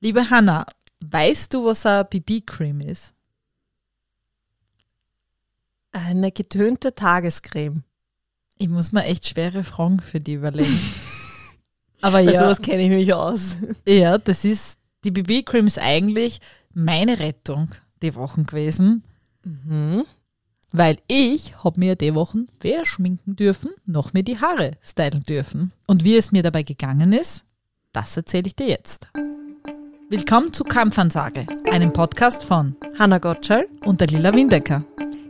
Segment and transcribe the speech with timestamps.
[0.00, 0.66] Liebe Hanna,
[1.04, 3.14] weißt du, was ein BB-Cream ist?
[5.92, 7.82] Eine getönte Tagescreme.
[8.58, 10.78] Ich muss mir echt schwere Fragen für die überlegen.
[12.00, 13.56] Aber ja, sowas kenne ich mich aus.
[13.86, 16.40] ja, das ist, die BB-Cream ist eigentlich
[16.72, 17.70] meine Rettung
[18.02, 19.02] die Wochen gewesen,
[19.44, 20.04] Mhm.
[20.72, 25.72] weil ich habe mir die Wochen weder schminken dürfen, noch mir die Haare stylen dürfen.
[25.86, 27.44] Und wie es mir dabei gegangen ist,
[27.92, 29.08] das erzähle ich dir jetzt.
[30.10, 33.68] Willkommen zu Kampfansage, einem Podcast von Hanna Gottschall.
[33.84, 34.82] und der Lila Windecker.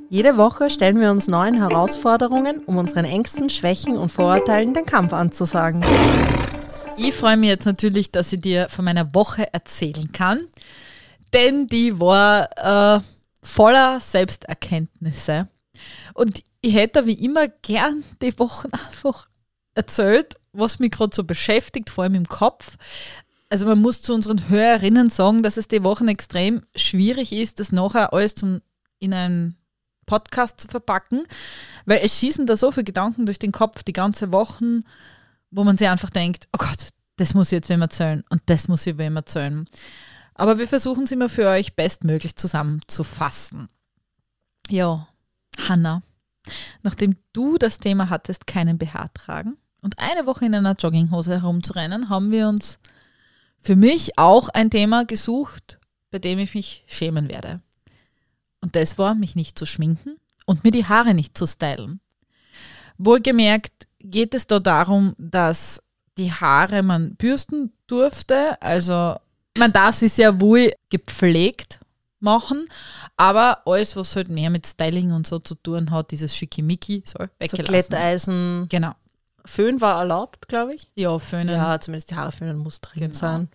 [0.08, 5.12] Jede Woche stellen wir uns neuen Herausforderungen, um unseren Ängsten, Schwächen und Vorurteilen den Kampf
[5.12, 5.84] anzusagen.
[6.96, 10.46] Ich freue mich jetzt natürlich, dass ich dir von meiner Woche erzählen kann,
[11.32, 12.48] denn die war
[12.98, 13.00] äh,
[13.42, 15.48] voller Selbsterkenntnisse.
[16.14, 19.28] Und ich hätte wie immer gern die Wochen einfach
[19.74, 22.76] erzählt, was mich gerade so beschäftigt, vor allem im Kopf.
[23.50, 27.72] Also man muss zu unseren Hörerinnen sagen, dass es die Wochen extrem schwierig ist, das
[27.72, 28.60] nachher alles zum,
[28.98, 29.56] in einen
[30.04, 31.22] Podcast zu verpacken,
[31.86, 34.82] weil es schießen da so viele Gedanken durch den Kopf die ganze Wochen,
[35.50, 38.68] wo man sich einfach denkt, oh Gott, das muss ich jetzt wem erzählen und das
[38.68, 39.66] muss ich wem erzählen.
[40.34, 43.68] Aber wir versuchen es immer für euch bestmöglich zusammenzufassen.
[44.68, 45.08] Ja,
[45.68, 46.02] Hanna,
[46.82, 52.08] nachdem du das Thema hattest, keinen BH tragen und eine Woche in einer Jogginghose herumzurennen,
[52.08, 52.78] haben wir uns
[53.60, 55.78] für mich auch ein Thema gesucht,
[56.10, 57.60] bei dem ich mich schämen werde.
[58.60, 62.00] Und das war, mich nicht zu schminken und mir die Haare nicht zu stylen.
[62.96, 65.80] Wohlgemerkt geht es da darum, dass
[66.16, 68.60] die Haare man bürsten durfte.
[68.60, 69.16] Also
[69.56, 71.80] man darf sie sehr wohl gepflegt
[72.20, 72.66] machen,
[73.16, 77.26] aber alles, was halt mehr mit Styling und so zu tun hat, dieses Schickimicki, soll
[77.26, 77.64] So weggelassen.
[77.64, 78.66] Glätteisen.
[78.68, 78.94] Genau.
[79.44, 80.88] Föhn war erlaubt, glaube ich.
[80.94, 81.54] Ja, föhnen.
[81.54, 83.14] Ja, zumindest die Haare föhnen muss drin Genau.
[83.14, 83.48] sein.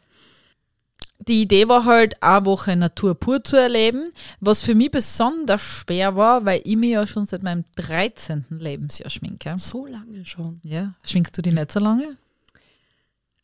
[1.20, 4.10] Die Idee war halt, eine Woche Natur pur zu erleben,
[4.42, 8.46] was für mich besonders schwer war, weil ich mich ja schon seit meinem 13.
[8.50, 9.54] Lebensjahr schminke.
[9.58, 10.60] So lange schon.
[10.64, 12.18] Ja, schminkst du die nicht so lange?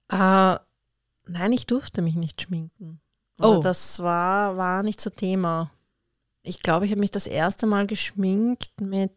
[0.09, 0.59] Äh,
[1.27, 2.99] nein, ich durfte mich nicht schminken.
[3.39, 3.61] Oh.
[3.63, 5.71] Das war, war nicht so Thema.
[6.41, 9.11] Ich glaube, ich habe mich das erste Mal geschminkt mit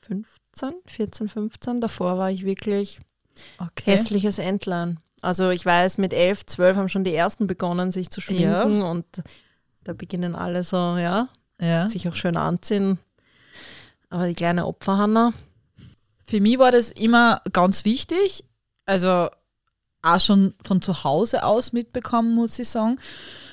[0.00, 0.24] 15,
[0.54, 1.80] 14, 15.
[1.80, 2.98] Davor war ich wirklich
[3.58, 3.92] Okay.
[3.92, 5.00] hässliches Entlein.
[5.22, 9.04] Also ich weiß, mit 11, 12 haben schon die ersten begonnen, sich zu schminken und
[9.84, 11.28] da beginnen alle so, ja,
[11.60, 11.88] Ja.
[11.88, 12.98] sich auch schön anziehen.
[14.08, 15.32] Aber die kleine Opferhanna,
[16.26, 18.44] Für mich war das immer ganz wichtig.
[18.86, 19.28] Also
[20.02, 23.00] auch schon von zu Hause aus mitbekommen, muss ich sagen.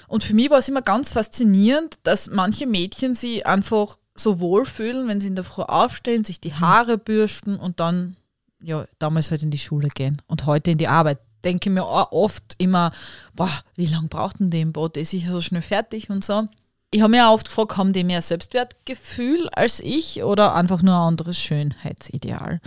[0.07, 5.07] Und für mich war es immer ganz faszinierend, dass manche Mädchen sich einfach so wohlfühlen,
[5.07, 8.15] wenn sie in der Früh aufstehen, sich die Haare bürsten und dann,
[8.61, 11.19] ja, damals halt in die Schule gehen und heute in die Arbeit.
[11.43, 12.91] Denke mir oft immer,
[13.33, 14.97] boah, wie lange braucht denn die im Boot?
[14.97, 16.47] Ist sicher so schnell fertig und so.
[16.89, 20.95] Ich habe mir auch oft gefragt, haben die mehr Selbstwertgefühl als ich oder einfach nur
[20.95, 22.59] ein anderes Schönheitsideal?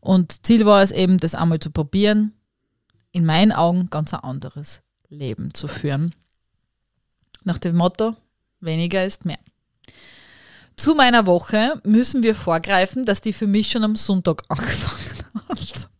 [0.00, 2.32] Und Ziel war es eben, das einmal zu probieren,
[3.12, 6.14] in meinen Augen ganz ein anderes Leben zu führen.
[7.44, 8.16] Nach dem Motto,
[8.60, 9.38] weniger ist mehr.
[10.80, 15.90] Zu meiner Woche müssen wir vorgreifen, dass die für mich schon am Sonntag angefangen hat.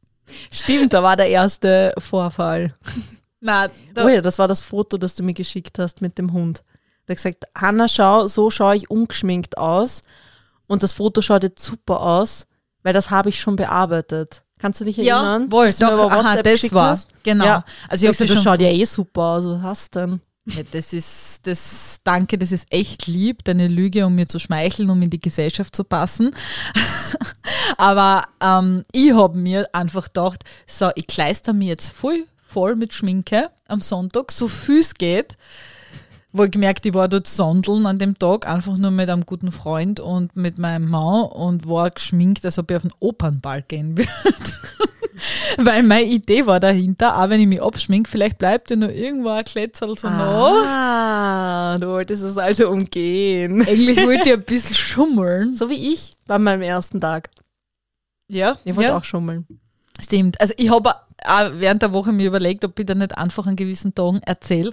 [0.50, 2.74] stimmt, da war der erste Vorfall.
[3.40, 6.32] Na, da, Oh ja, das war das Foto, das du mir geschickt hast mit dem
[6.32, 6.62] Hund.
[7.04, 10.00] Da hat gesagt, Hanna, schau, so schaue ich ungeschminkt aus.
[10.66, 12.46] Und das Foto schaut jetzt super aus,
[12.82, 14.44] weil das habe ich schon bearbeitet.
[14.58, 15.52] Kannst du dich ja, erinnern?
[15.52, 17.10] wohl, du mir doch, aha, das geschickt war, hast?
[17.22, 17.44] genau.
[17.44, 17.64] Ja.
[17.90, 19.44] Also ich Ich habe gesagt, das schaut ja eh super aus.
[19.44, 20.20] Was hast du denn?
[20.72, 25.00] Das ist, das, danke, das ist echt lieb, deine Lüge, um mir zu schmeicheln, um
[25.02, 26.30] in die Gesellschaft zu passen.
[27.76, 32.92] Aber ähm, ich habe mir einfach gedacht, so, ich kleister mir jetzt voll voll mit
[32.92, 35.36] Schminke am Sonntag, so viel es geht.
[36.32, 39.50] Wo ich gemerkt, ich war dort sondeln an dem Tag, einfach nur mit einem guten
[39.50, 43.96] Freund und mit meinem Mann und war geschminkt, als ob ich auf einen Opernball gehen
[43.98, 44.08] würde.
[45.58, 49.30] Weil meine Idee war dahinter, auch wenn ich mich abschmink, vielleicht bleibt ja noch irgendwo
[49.30, 50.08] ein Kletzel so.
[50.08, 53.62] Ah, du wolltest es also umgehen.
[53.62, 55.54] Eigentlich wollte ich ein bisschen schummeln.
[55.54, 57.30] So wie ich bei meinem ersten Tag.
[58.28, 58.96] Ja, Ich wollte ja.
[58.96, 59.46] auch schummeln.
[60.00, 60.40] stimmt.
[60.40, 60.90] Also ich habe
[61.24, 64.72] auch während der Woche mir überlegt, ob ich da nicht einfach an gewissen Tagen erzähle.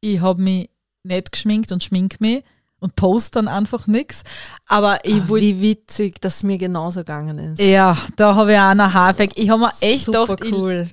[0.00, 0.70] Ich habe mich
[1.02, 2.44] nicht geschminkt und schmink mich
[2.80, 4.22] und post dann einfach nichts.
[4.66, 7.60] Aber ich wollte wie witzig, dass es mir genauso gegangen ist.
[7.60, 9.32] Ja, da habe ich auch einen Haarfeck.
[9.36, 10.88] Ich habe mir echt Super gedacht, ich, cool.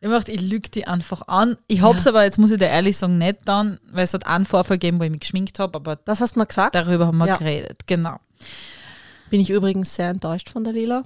[0.00, 1.56] gedacht, ich lüge die einfach an.
[1.66, 4.26] Ich habe es aber, jetzt muss ich dir ehrlich sagen, nicht dann, weil es hat
[4.26, 6.74] einen Vorfall gegeben, wo ich mich geschminkt habe, aber Das hast du mal gesagt.
[6.74, 7.36] darüber haben wir Ja.
[7.36, 7.86] geredet.
[7.86, 8.18] Genau.
[9.30, 11.02] Bin ich übrigens sehr enttäuscht von der Lila.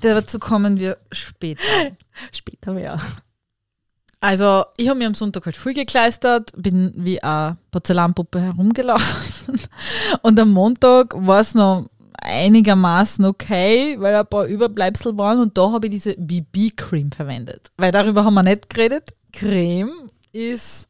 [0.00, 1.62] Dazu kommen wir später.
[2.32, 2.98] Später mehr.
[4.20, 9.60] Also, ich habe mir am Sonntag halt voll gekleistert, bin wie eine Porzellanpuppe herumgelaufen.
[10.22, 11.86] Und am Montag war es noch
[12.20, 15.38] einigermaßen okay, weil ein paar Überbleibsel waren.
[15.38, 17.68] Und da habe ich diese BB-Cream verwendet.
[17.76, 19.14] Weil darüber haben wir nicht geredet.
[19.32, 19.92] Creme
[20.32, 20.88] ist.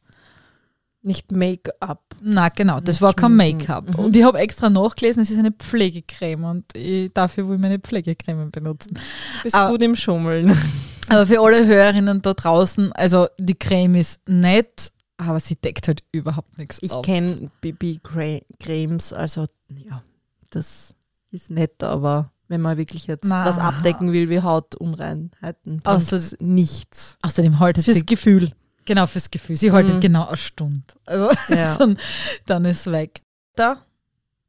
[1.01, 2.01] Nicht Make-up.
[2.21, 3.35] Na genau, das war kein.
[3.35, 3.87] Make-up.
[3.95, 4.05] Mhm.
[4.05, 7.79] Und ich habe extra nachgelesen, es ist eine Pflegecreme und ich, dafür will ich meine
[7.79, 8.99] Pflegecreme benutzen.
[9.43, 9.69] Bist Ah.
[9.69, 10.57] gut im Schummeln.
[11.09, 16.03] Aber für alle Hörerinnen da draußen, also die Creme ist nett, aber sie deckt halt
[16.11, 17.03] überhaupt nichts Ich auf.
[17.05, 20.01] kenne BB-Cremes, also ja,
[20.49, 20.93] das
[21.31, 23.45] ist nett, aber wenn man wirklich jetzt Na.
[23.45, 27.17] was abdecken will wie Hautunreinheiten, Außer- nichts.
[27.21, 28.51] Außerdem haltet ist sie fürs Gefühl.
[28.85, 29.55] genau fürs Gefühl.
[29.55, 29.99] Sie haltet Mhm.
[30.01, 30.83] genau eine Stunde.
[31.05, 31.75] Also Ja.
[31.77, 31.97] dann,
[32.45, 33.21] dann ist weg.
[33.55, 33.85] Da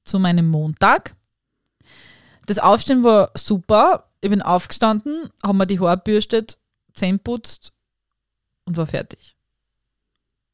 [0.05, 1.15] zu meinem Montag.
[2.47, 4.10] Das Aufstehen war super.
[4.21, 6.59] Ich bin aufgestanden, habe mir die Haare bürstet,
[6.95, 7.73] Zähne putzt
[8.65, 9.37] und war fertig.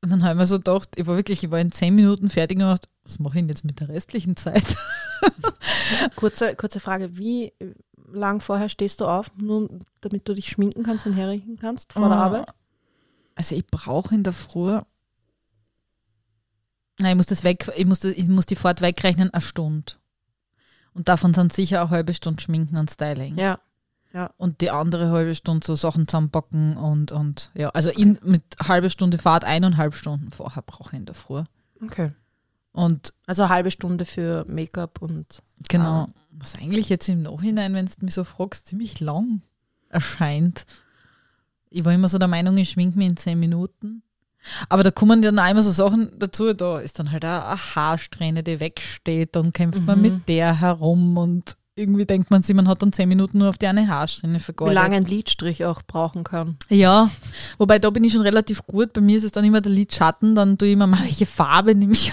[0.02, 2.30] Und dann habe ich mir so gedacht, ich war wirklich, ich war in zehn Minuten
[2.30, 4.76] fertig und gedacht, was mache ich denn jetzt mit der restlichen Zeit?
[6.16, 7.52] Kurze, kurze Frage, wie
[8.12, 9.68] lang vorher stehst du auf, nur
[10.00, 12.20] damit du dich schminken kannst und herrichten kannst vor der Oh.
[12.20, 12.48] Arbeit?
[13.34, 14.80] Also ich brauche in der Früh.
[16.98, 19.92] Nein, ich muss das weg, ich muss, das, ich muss die Fahrt wegrechnen, eine Stunde.
[20.96, 23.36] Und davon sind sicher eine halbe Stunde Schminken und Styling.
[24.12, 24.30] Ja.
[24.38, 28.88] Und die andere halbe Stunde so Sachen zusammenbacken und, und ja, also in, mit halbe
[28.88, 31.44] Stunde Fahrt eineinhalb Stunden vorher brauche ich in der Früh.
[31.82, 32.12] Okay.
[32.72, 37.84] Und Also eine halbe Stunde für Make-up und genau, was eigentlich jetzt im Nachhinein, wenn
[37.84, 39.42] du mich so fragst, ziemlich lang
[39.90, 40.64] erscheint.
[41.68, 44.02] Ich war immer so der Meinung, ich schminke mich in zehn Minuten.
[44.68, 48.60] Aber da kommen dann immer so Sachen dazu, da ist dann halt eine Haarsträhne, die
[48.60, 50.02] wegsteht, dann kämpft man Mhm.
[50.02, 53.58] mit der herum und irgendwie denkt man sich, man hat dann zehn Minuten nur auf
[53.58, 54.74] die eine Haarsträhne wie vergeudet.
[54.74, 56.56] lange ein Lidstrich auch brauchen kann.
[56.70, 57.10] Ja,
[57.58, 58.94] wobei da bin ich schon relativ gut.
[58.94, 61.74] Bei mir ist es dann immer der Lidschatten, dann tue ich immer mal, welche Farbe
[61.74, 62.12] nehme ich.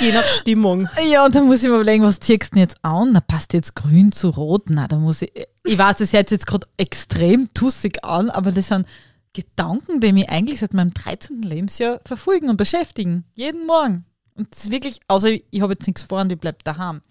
[0.00, 0.88] Je nach Stimmung.
[1.08, 3.10] Ja, und dann muss ich mir überlegen, was ziehst du denn jetzt an?
[3.12, 4.64] Na, passt jetzt grün zu rot?
[4.70, 5.30] Na, da muss ich,
[5.64, 8.86] ich weiß, das hört sich jetzt gerade extrem tussig an, aber das sind
[9.38, 11.42] Gedanken, die mich eigentlich seit meinem 13.
[11.42, 13.24] Lebensjahr verfolgen und beschäftigen.
[13.36, 14.04] Jeden Morgen.
[14.34, 17.02] Und das ist wirklich, außer ich habe jetzt nichts vor und ich bleibe daheim.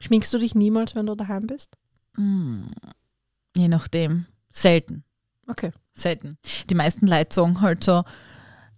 [0.00, 1.78] Schminkst du dich niemals, wenn du daheim bist?
[2.18, 4.26] Je nachdem.
[4.50, 5.02] Selten.
[5.46, 5.72] Okay.
[5.94, 6.36] Selten.
[6.68, 8.04] Die meisten Leute sagen halt so,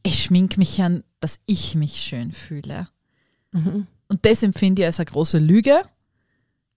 [0.04, 2.88] ich schmink mich an, dass ich mich schön fühle.
[3.50, 3.88] Mhm.
[4.06, 5.82] Und das empfinde ich als eine große Lüge,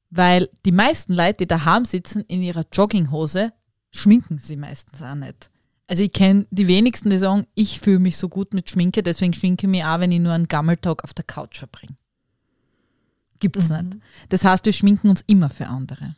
[0.10, 3.54] weil die meisten Leute, die daheim sitzen in ihrer Jogginghose,
[3.94, 5.50] schminken sie meistens auch nicht.
[5.88, 9.34] Also ich kenne die wenigsten, die sagen, ich fühle mich so gut mit Schminke, deswegen
[9.34, 11.96] schminke ich mich auch, wenn ich nur einen Gammeltag auf der Couch verbringe.
[13.40, 13.76] Gibt's Mhm.
[13.90, 13.98] nicht.
[14.30, 16.16] Das heißt, wir schminken uns immer für andere.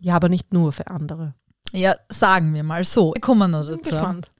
[0.00, 1.34] Ja, aber nicht nur für andere.
[1.72, 3.14] Ja, sagen wir mal so.
[3.14, 3.90] Wir kommen noch Bin dazu.
[3.90, 4.30] gespannt.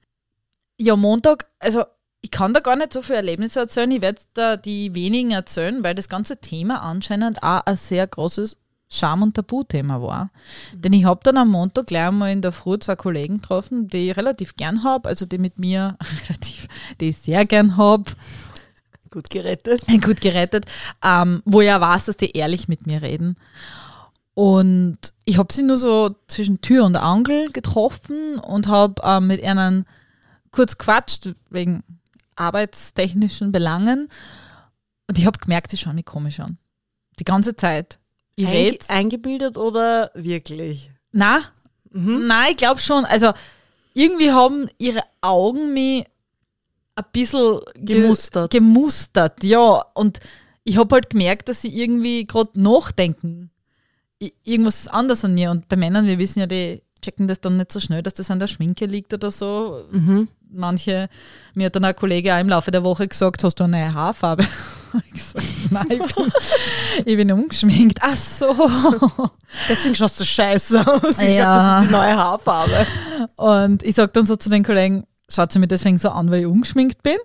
[0.78, 1.84] Ja, Montag, also
[2.20, 3.90] ich kann da gar nicht so viele Erlebnisse erzählen.
[3.90, 8.56] Ich werde da die wenigen erzählen, weil das ganze Thema anscheinend auch ein sehr großes
[8.96, 10.30] Scham- und Tabuthema war.
[10.72, 14.10] Denn ich habe dann am Montag gleich mal in der Früh zwei Kollegen getroffen, die
[14.10, 15.96] ich relativ gern habe, also die mit mir
[16.28, 16.68] relativ,
[17.00, 18.12] die ich sehr gern habe,
[19.14, 19.86] Gut gerettet.
[20.04, 20.66] gut gerettet,
[21.04, 23.36] ähm, wo ja weiß, dass die ehrlich mit mir reden.
[24.34, 29.40] Und ich habe sie nur so zwischen Tür und Angel getroffen und habe ähm, mit
[29.40, 29.86] ihnen
[30.50, 31.84] kurz quatscht wegen
[32.34, 34.08] arbeitstechnischen Belangen.
[35.08, 36.58] Und ich habe gemerkt, sie schauen mich komisch an.
[37.20, 38.00] Die ganze Zeit.
[38.36, 38.84] Ich Einge rede.
[38.88, 40.90] eingebildet oder wirklich?
[41.12, 41.40] Na,
[41.96, 42.26] Mhm.
[42.26, 43.04] Nein, ich glaube schon.
[43.04, 43.32] Also
[43.94, 46.04] irgendwie haben ihre Augen mich
[46.96, 48.50] ein bisschen ge- Gemustert.
[48.50, 49.84] gemustert, ja.
[49.94, 50.18] Und
[50.64, 53.50] ich habe halt gemerkt, dass sie irgendwie gerade nachdenken.
[54.42, 55.52] Irgendwas ist anders an mir.
[55.52, 58.30] Und bei Männern, wir wissen ja, die checken das dann nicht so schnell, dass das
[58.30, 59.84] an der Schminke liegt oder so.
[59.90, 60.28] Mhm.
[60.50, 61.08] Manche,
[61.54, 63.94] mir hat dann ein Kollege auch im Laufe der Woche gesagt, hast du eine neue
[63.94, 64.44] Haarfarbe?
[65.06, 66.32] ich gesagt, nein, ich bin,
[67.04, 67.98] ich bin umgeschminkt.
[68.02, 68.46] Ach so.
[69.68, 71.18] Deswegen schaust du scheiße aus.
[71.18, 71.50] Ich Ja.
[71.50, 72.86] glaube, das ist die neue Haarfarbe.
[73.36, 76.40] Und ich sag dann so zu den Kollegen, schaut sie mir deswegen so an, weil
[76.40, 77.16] ich ungeschminkt bin.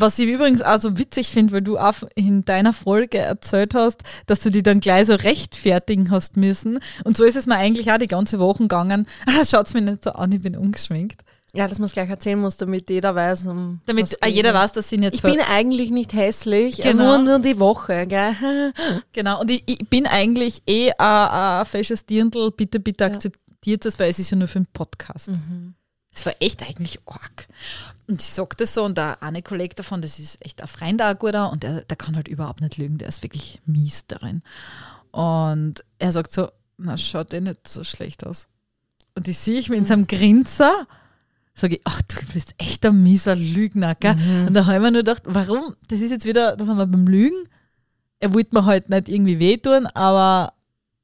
[0.00, 4.02] Was ich übrigens auch so witzig finde, weil du auch in deiner Folge erzählt hast,
[4.26, 6.78] dass du die dann gleich so rechtfertigen hast müssen.
[7.04, 9.06] Und so ist es mir eigentlich auch die ganze Woche gegangen.
[9.26, 11.22] Ah, schaut's mir nicht so an, ich bin ungeschminkt.
[11.54, 14.88] Ja, dass man es gleich erzählen muss, damit jeder weiß, um Damit jeder weiß, dass
[14.90, 17.16] sie nicht Ich bin eigentlich nicht hässlich, Genau.
[17.16, 18.06] nur, nur die Woche.
[18.06, 18.34] Gell?
[19.12, 21.28] Genau, und ich, ich bin eigentlich eh ein,
[21.60, 22.50] ein fesches Dirndl.
[22.50, 23.10] Bitte, bitte Ja.
[23.10, 25.28] akzeptiert es, weil es ist ja nur für einen Podcast.
[25.28, 25.74] Mhm.
[26.18, 27.48] Es war echt eigentlich arg.
[28.08, 31.00] Und ich sag das so, und der eine Kollege davon, das ist echt ein Freund,
[31.00, 34.42] ein guter, und der, der kann halt überhaupt nicht lügen, der ist wirklich mies darin.
[35.12, 38.48] Und er sagt so, na, schaut eh nicht so schlecht aus.
[39.14, 40.86] und ich sehe ich mit in seinem Grinser,
[41.54, 44.16] sage ich, ach, du bist echt ein mieser Lügner, gell?
[44.46, 45.74] Und da habe ich mir nur gedacht, warum?
[45.88, 47.48] Das ist jetzt wieder, das haben wir beim Lügen.
[48.20, 50.52] Er wollte mir halt nicht irgendwie wehtun, aber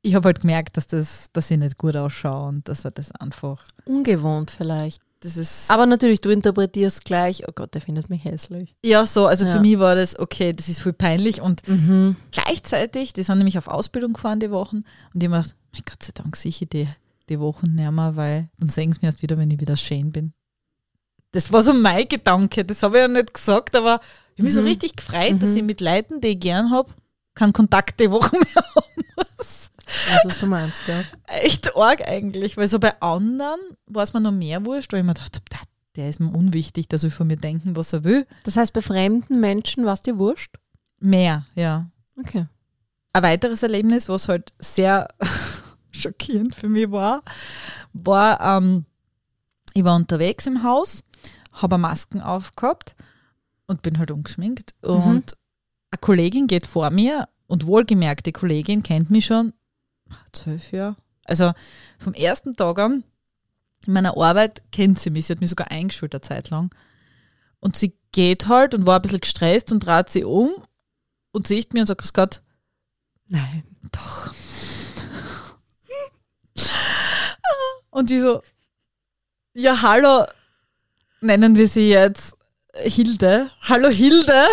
[0.04, 3.10] ich habe halt gemerkt, dass, das, dass ich nicht gut ausschaue und dass er das
[3.12, 5.00] einfach, Ungewohnt vielleicht.
[5.20, 5.70] das ist.
[5.70, 8.74] Aber natürlich, du interpretierst gleich, oh Gott, der findet mich hässlich.
[8.84, 9.52] ja, so, also Ja.
[9.54, 12.16] für mich war das, okay, das ist voll peinlich und Mhm.
[12.30, 14.84] gleichzeitig, die sind nämlich auf Ausbildung gefahren die Wochen
[15.14, 16.86] und ich mir mein Gott sei Dank sehe ich die,
[17.28, 20.12] die Wochen nicht mehr, weil dann sehen sie mir erst wieder, wenn ich wieder schön
[20.12, 20.32] bin.
[21.32, 23.98] Das war so mein Gedanke, das habe ich ja nicht gesagt, aber
[24.34, 24.66] ich habe mich so Mhm.
[24.68, 26.92] richtig gefreut, dass ich mit Leuten, die ich gern habe,
[27.34, 28.44] keinen Kontakt die Woche mehr
[28.76, 29.03] haben.
[30.08, 31.02] Weiß, was du meinst, ja.
[31.26, 35.06] Echt arg eigentlich, weil so bei anderen war es mir noch mehr wurscht, weil ich
[35.06, 35.40] mir dachte,
[35.96, 38.26] der, ist mir unwichtig, der soll von mir denken, was er will.
[38.44, 40.56] Das heißt, bei fremden Menschen war es dir wurscht?
[40.98, 41.90] Mehr, ja.
[42.18, 42.46] Okay.
[43.12, 45.08] ein weiteres Erlebnis, was halt sehr
[45.90, 47.22] schockierend für mich war,
[47.92, 48.86] war, ähm,
[49.72, 51.04] ich war unterwegs im Haus,
[51.52, 52.96] habe Masken aufgehabt
[53.66, 54.74] und bin halt ungeschminkt.
[54.82, 55.36] Und
[55.90, 59.52] eine Kollegin geht vor mir und wohlgemerkt, die Kollegin kennt mich schon
[60.32, 60.96] zwölf Jahre.
[61.24, 61.52] Also
[61.98, 63.04] vom ersten Tag an
[63.86, 65.26] in meiner Arbeit kennt sie mich.
[65.26, 66.74] Sie hat mich sogar eingeschult eine Zeit lang.
[67.60, 70.54] Und sie geht halt und war ein bisschen gestresst und dreht sie um
[71.32, 72.42] und sieht mir und sagt, Gott,
[73.28, 73.64] Nein.
[73.90, 74.34] doch.
[77.90, 78.42] Und die so,
[79.54, 80.26] ja, hallo,
[81.20, 82.36] nennen wir sie jetzt
[82.74, 83.50] Hilde.
[83.62, 84.44] Hallo Hilde.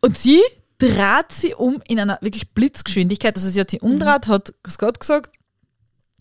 [0.00, 0.42] Und sie
[0.82, 3.36] dreht sie um in einer wirklich Blitzgeschwindigkeit.
[3.36, 5.30] Also sie hat sie umdreht, hat Grüß Gott gesagt,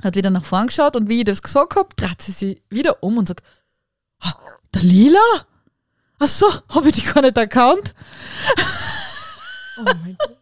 [0.04, 3.02] hat wieder nach vorn geschaut und wie ich das gesagt habe, dreht sie sie wieder
[3.02, 3.44] um und sagt,
[4.22, 4.36] "Ah,
[4.74, 5.20] der Lila?
[6.20, 7.96] Ach so, habe ich die gar nicht erkannt.
[9.80, 10.38] Oh mein Gott.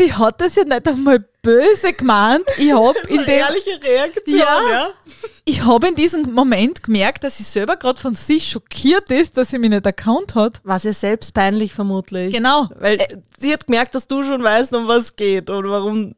[0.00, 2.44] Sie hat das ja nicht einmal böse gemeint.
[2.56, 4.90] Ich habe in dem, Ehrliche Reaktion, Ja.
[5.44, 9.50] ich habe in diesem Moment gemerkt, dass sie selber gerade von sich schockiert ist, dass
[9.50, 10.60] sie mich nicht erkannt hat.
[10.64, 12.34] War ihr selbst peinlich vermutlich.
[12.34, 12.68] Genau.
[12.76, 12.98] Weil
[13.38, 16.14] sie hat gemerkt, dass du schon weißt, um was es geht und warum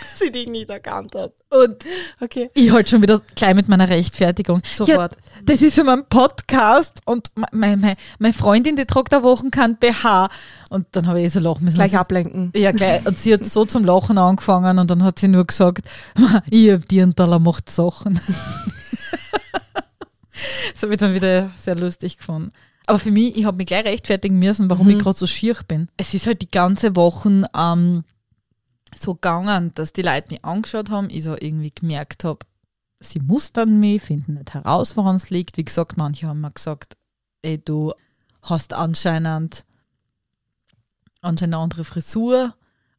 [0.16, 1.32] sie dich nicht erkannt hat.
[1.50, 1.84] Und
[2.20, 2.50] Okay.
[2.54, 4.62] ich halt schon wieder gleich mit meiner Rechtfertigung.
[4.64, 5.12] Sofort.
[5.12, 9.50] Ja, das ist für meinen Podcast und meine, meine, meine Freundin, die tragt der Wochen
[9.50, 10.28] kein BH.
[10.70, 11.76] Und dann habe ich eh so lachen müssen.
[11.76, 12.52] Gleich ablenken.
[12.56, 13.04] Ja, gleich.
[13.06, 15.88] Und sie hat so zum Lachen angefangen und dann hat sie nur gesagt,
[16.50, 18.14] ich hab die und da macht Sachen.
[20.32, 22.52] das habe ich dann wieder sehr lustig gefunden.
[22.86, 25.88] Aber für mich, ich habe mich gleich rechtfertigen müssen, warum ich gerade so schier bin.
[25.96, 28.04] Es ist halt die ganze Woche ähm,
[28.94, 32.40] so gegangen, dass die Leute mich angeschaut haben, ich so irgendwie gemerkt habe,
[33.00, 35.56] sie mustern mich, finden nicht heraus, woran es liegt.
[35.56, 36.96] Wie gesagt, manche haben mir gesagt,
[37.42, 37.92] ey, du
[38.42, 39.64] hast anscheinend
[41.22, 42.54] anscheinend eine andere Frisur.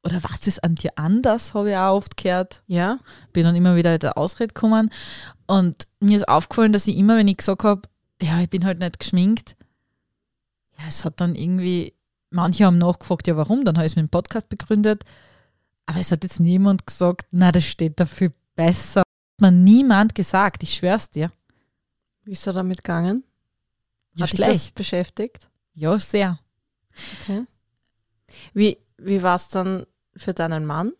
[0.05, 2.63] Oder was ist an dir anders, habe ich auch oft gehört.
[2.67, 2.99] Ja?
[3.31, 4.89] Bin dann immer wieder der Ausrede gekommen.
[5.47, 7.83] Und mir ist aufgefallen, dass ich immer, wenn ich gesagt habe,
[8.21, 9.55] ja, ich bin halt nicht geschminkt,
[10.77, 11.93] ja, es hat dann irgendwie,
[12.31, 13.63] manche haben nachgefragt, ja, warum?
[13.63, 15.03] Dann habe ich es mit dem Podcast begründet.
[15.85, 19.01] Aber es hat jetzt niemand gesagt, na, das steht dafür besser.
[19.01, 21.31] Hat mir niemand gesagt, ich schwör's dir.
[22.23, 23.23] Wie ist er damit gegangen?
[24.13, 24.75] Ja, Hat dich das schlecht.
[24.75, 25.49] beschäftigt?
[25.73, 26.39] Ja, sehr.
[27.21, 27.45] Okay.
[28.53, 29.85] Wie, wie war es dann
[30.15, 30.93] für deinen Mann?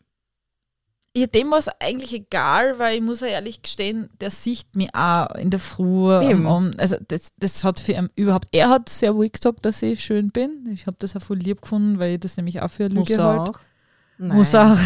[1.16, 4.90] Ja, dem war es eigentlich egal, weil ich muss ja ehrlich gestehen, der sieht mich
[4.96, 6.18] auch in der Früh.
[6.18, 10.04] Um, also das, das hat für ihn überhaupt, er hat sehr wohl gesagt, dass ich
[10.04, 10.68] schön bin.
[10.72, 13.14] Ich habe das auch voll lieb gefunden, weil ich das nämlich auch für eine Lüge
[13.14, 13.50] er halt.
[13.50, 13.60] auch?
[14.18, 14.38] Nein.
[14.38, 14.78] Muss auch.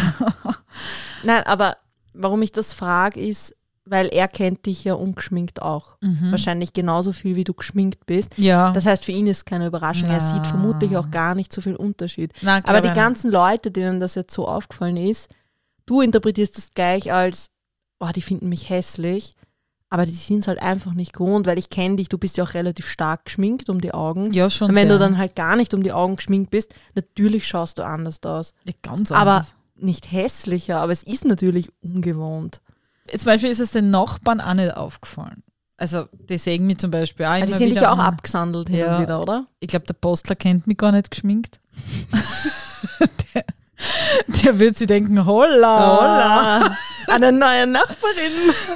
[1.24, 1.76] Nein, aber
[2.14, 3.54] warum ich das frage, ist,
[3.90, 5.96] weil er kennt dich ja ungeschminkt auch.
[6.00, 6.30] Mhm.
[6.30, 8.36] Wahrscheinlich genauso viel, wie du geschminkt bist.
[8.36, 8.72] Ja.
[8.72, 10.08] Das heißt, für ihn ist keine Überraschung.
[10.08, 10.34] Er Na.
[10.34, 12.32] sieht vermutlich auch gar nicht so viel Unterschied.
[12.42, 15.34] Na, Aber die ganzen Leute, denen das jetzt so aufgefallen ist,
[15.86, 17.50] du interpretierst das gleich als,
[18.00, 19.32] oh, die finden mich hässlich.
[19.90, 22.44] Aber die sind es halt einfach nicht gewohnt, weil ich kenne dich, du bist ja
[22.44, 24.32] auch relativ stark geschminkt um die Augen.
[24.34, 24.68] Ja, schon.
[24.70, 24.98] Und wenn sehr.
[24.98, 28.52] du dann halt gar nicht um die Augen geschminkt bist, natürlich schaust du anders aus.
[28.64, 29.54] Ja, ganz Aber anders.
[29.76, 32.60] nicht hässlicher, aber es ist natürlich ungewohnt.
[33.10, 35.42] Zum Beispiel ist es den Nachbarn auch nicht aufgefallen.
[35.78, 38.12] Also, die sehen mich zum Beispiel auch Aber immer die sind dich ja auch an.
[38.12, 38.96] abgesandelt hin Ja.
[38.96, 39.46] und wieder, oder?
[39.60, 41.60] Ich glaube, der Postler kennt mich gar nicht geschminkt.
[43.34, 43.44] der,
[44.44, 46.74] der wird sich denken, holla,
[47.08, 48.32] Eine neue Nachbarin.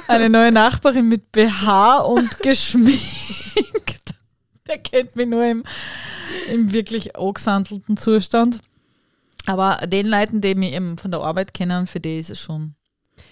[0.07, 4.15] eine neue Nachbarin mit BH und geschminkt.
[4.67, 5.63] Der kennt mich nur im,
[6.51, 8.59] im wirklich angesandelten Zustand.
[9.45, 12.75] Aber den Leuten, die mich eben von der Arbeit kennen, für die ist es schon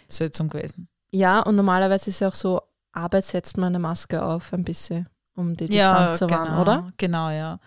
[0.09, 0.89] seltsam gewesen.
[1.11, 2.61] Ja, und normalerweise ist ja auch so,
[2.91, 6.61] Arbeit setzt man eine Maske auf, ein bisschen, um die Ja, Distanz zu wahren, genau,
[6.61, 6.93] oder?
[6.97, 7.59] Genau, ja.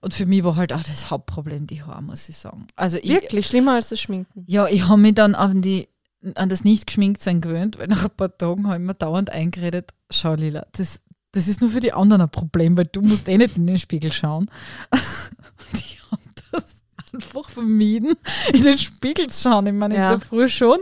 [0.00, 2.66] Und für mich war halt auch das Hauptproblem die Haare, muss ich sagen.
[2.76, 4.44] Also ich, Wirklich, schlimmer als das Schminken.
[4.46, 5.88] Ja, ich habe mich dann an die,
[6.36, 9.30] an das nicht geschminkt sein gewöhnt, weil nach ein paar Tagen habe ich mir dauernd
[9.30, 11.00] eingeredet, schau Lila, das,
[11.32, 13.78] das ist nur für die anderen ein Problem, weil du musst eh nicht in den
[13.78, 14.48] Spiegel schauen.
[15.72, 16.64] Die haben das
[17.12, 18.14] einfach vermieden,
[18.52, 19.66] in den Spiegel zu schauen.
[19.66, 20.12] Ich meine, Ja.
[20.12, 20.78] in der Früh schon,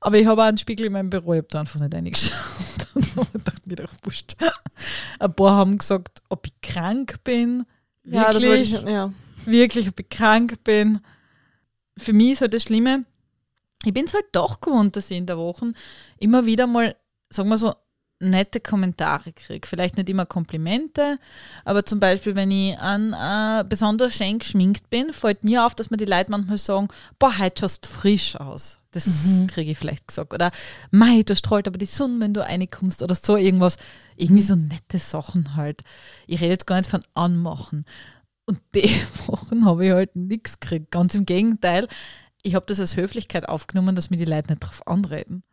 [0.00, 2.34] aber ich habe auch einen Spiegel in meinem Büro, ich habe da einfach nicht reingeschaut.
[2.94, 4.36] Und ich dachte mir doch, wurscht.
[5.18, 7.64] Ein paar haben gesagt, ob ich krank bin,
[8.04, 9.12] Ja, wirklich, ich, ja.
[9.44, 11.00] wirklich, ob ich krank bin.
[11.98, 13.04] Für mich ist halt das Schlimme,
[13.84, 15.72] ich bin es halt doch gewohnt, dass ich in der Woche
[16.18, 16.96] immer wieder mal,
[17.30, 17.74] sagen wir so,
[18.20, 19.66] nette Kommentare kriege.
[19.66, 21.18] Vielleicht nicht immer Komplimente,
[21.64, 25.90] aber zum Beispiel, wenn ich an äh, besonders schön geschminkt bin, fällt mir auf, dass
[25.90, 26.88] mir die Leute manchmal sagen,
[27.18, 28.79] boah, heute schaust frisch aus.
[28.92, 29.06] Das
[29.48, 30.34] kriege ich vielleicht gesagt.
[30.34, 30.50] Oder,
[30.90, 33.76] mei, da strahlt aber die Sonne, wenn du reinkommst oder so irgendwas.
[34.16, 35.82] Irgendwie so nette Sachen halt.
[36.26, 37.84] Ich rede jetzt gar nicht von Anmachen.
[38.46, 38.90] Und die
[39.26, 40.90] Wochen habe ich halt nichts gekriegt.
[40.90, 41.86] Ganz im Gegenteil,
[42.42, 45.44] ich habe das als Höflichkeit aufgenommen, dass mir die Leute nicht drauf anreden.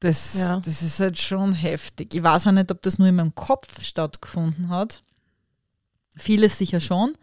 [0.00, 0.60] Das, Ja.
[0.60, 2.14] das ist halt schon heftig.
[2.14, 5.02] Ich weiß auch nicht, ob das nur in meinem Kopf stattgefunden hat.
[6.16, 7.14] Vieles sicher schon.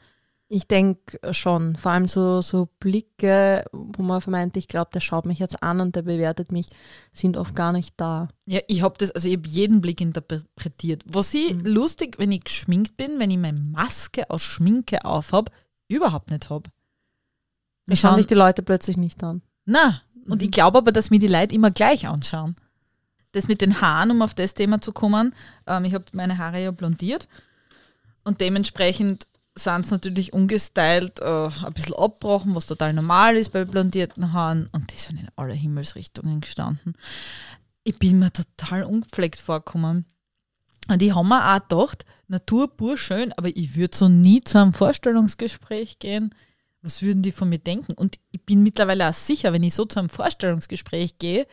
[0.48, 5.25] Ich denke schon, vor allem so, so Blicke, wo man vermeint, ich glaube, der schaut
[5.25, 6.68] mich jetzt an und der bewertet mich,
[7.12, 8.28] sind oft gar nicht da.
[8.46, 11.04] Ja, ich habe das, also ich habe jeden Blick interpretiert.
[11.08, 15.50] Was ich lustig, wenn ich geschminkt bin, wenn ich meine Maske aus Schminke aufhab,
[15.88, 16.70] überhaupt nicht habe.
[17.88, 19.42] Da schauen dich die Leute plötzlich nicht an.
[19.66, 22.56] Na, und ich glaube aber, dass mir die Leute immer gleich anschauen.
[23.32, 25.34] Das mit den Haaren, um auf das Thema zu kommen,
[25.68, 27.28] ähm, ich habe meine Haare ja blondiert
[28.24, 33.64] und dementsprechend sind es natürlich ungestylt, äh, ein bisschen abgebrochen, was total normal ist bei
[33.64, 36.94] blondierten Haaren und die sind in alle Himmelsrichtungen gestanden.
[37.84, 40.06] Ich bin mir total ungepflegt vorgekommen.
[40.88, 44.60] Und ich habe mir auch gedacht, Natur pur schön, aber ich würde so nie zu
[44.60, 46.34] einem Vorstellungsgespräch gehen.
[46.82, 47.94] Was würden die von mir denken?
[47.94, 51.48] Und ich bin mittlerweile auch sicher, wenn ich so zu einem Vorstellungsgespräch gehe,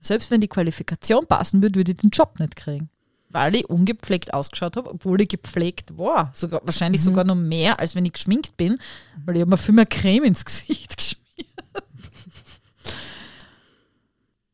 [0.00, 2.90] selbst wenn die Qualifikation passen würde, würde ich den Job nicht kriegen.
[3.28, 6.30] Weil ich ungepflegt ausgeschaut habe, obwohl ich gepflegt war.
[6.34, 8.78] Sogar, wahrscheinlich sogar noch mehr, als wenn ich geschminkt bin,
[9.24, 11.16] weil ich habe mir viel mehr Creme ins Gesicht geschmiert.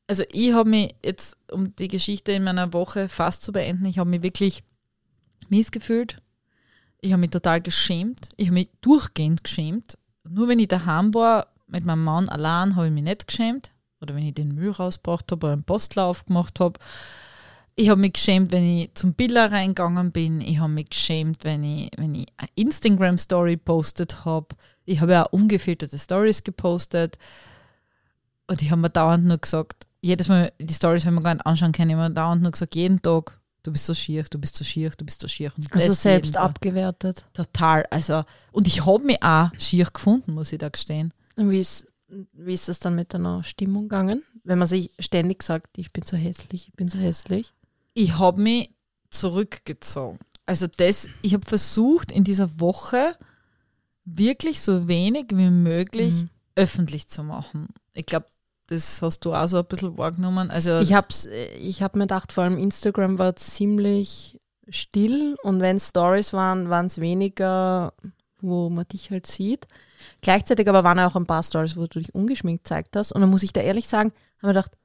[0.07, 3.99] Also ich habe mich jetzt, um die Geschichte in meiner Woche fast zu beenden, ich
[3.99, 4.63] habe mich wirklich
[5.49, 6.21] mies gefühlt.
[7.01, 8.29] Ich habe mich total geschämt.
[8.37, 9.99] Ich habe mich durchgehend geschämt.
[10.29, 13.73] Nur wenn ich daheim war, mit meinem Mann allein, habe ich mich nicht geschämt.
[14.01, 16.79] Oder wenn ich den Müll rausgebracht habe oder einen Postlauf gemacht habe.
[17.75, 20.41] Ich habe mich geschämt, wenn ich zum Biller reingegangen bin.
[20.41, 24.49] Ich habe mich geschämt, wenn ich, wenn ich eine Instagram-Story postet habe.
[24.85, 27.17] Ich habe ja auch ungefilterte Stories gepostet.
[28.47, 31.47] Und ich habe mir dauernd nur gesagt, jedes Mal, die Stories, wenn man gar nicht
[31.47, 34.39] anschauen kann, ich habe mir dauernd nur gesagt, jeden Tag, du bist so schier, du
[34.39, 35.53] bist so schier, du bist so schier.
[35.57, 37.25] Und Also selbst abgewertet.
[37.33, 37.87] Total.
[37.91, 41.15] Also, und ich habe mich auch schier gefunden, muss ich da gestehen.
[41.37, 41.87] Und wie ist,
[42.33, 44.23] wie ist das dann mit deiner Stimmung gegangen?
[44.45, 47.53] Wenn man sich ständig sagt, ich bin so hässlich, ich bin so hässlich.
[47.95, 48.71] Ich habe mich
[49.11, 50.19] zurückgezogen.
[50.47, 53.17] Also das, ich habe versucht, in dieser Woche
[54.05, 56.31] wirklich so wenig wie möglich Mhm.
[56.57, 57.69] öffentlich zu machen.
[57.95, 58.27] Ich glaube,
[58.67, 60.51] das hast du auch so ein bisschen wahrgenommen.
[60.51, 61.09] Also Ich habe
[61.61, 66.87] ich hab mir gedacht, vor allem Instagram war ziemlich still und wenn Stories waren, waren
[66.87, 67.93] es weniger,
[68.41, 69.67] wo man dich halt sieht.
[70.21, 73.13] Gleichzeitig aber waren auch ein paar Stories, wo du dich ungeschminkt gezeigt hast.
[73.13, 74.79] Und dann muss ich da ehrlich sagen, habe mir gedacht,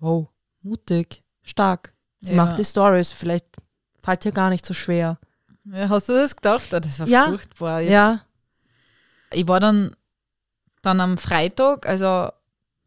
[0.00, 0.28] wow,
[0.62, 1.92] mutig, stark.
[2.20, 2.44] Sie Ja.
[2.44, 3.46] macht die Stories, vielleicht
[4.02, 5.18] fällt ihr gar nicht so schwer.
[5.64, 6.72] ja, hast du das gedacht?
[6.74, 7.26] Ah, Das war Ja.
[7.28, 7.82] furchtbar.
[7.82, 8.20] Ich hab's- Ja,
[9.32, 9.94] ich war dann,
[10.82, 12.30] dann am Freitag, also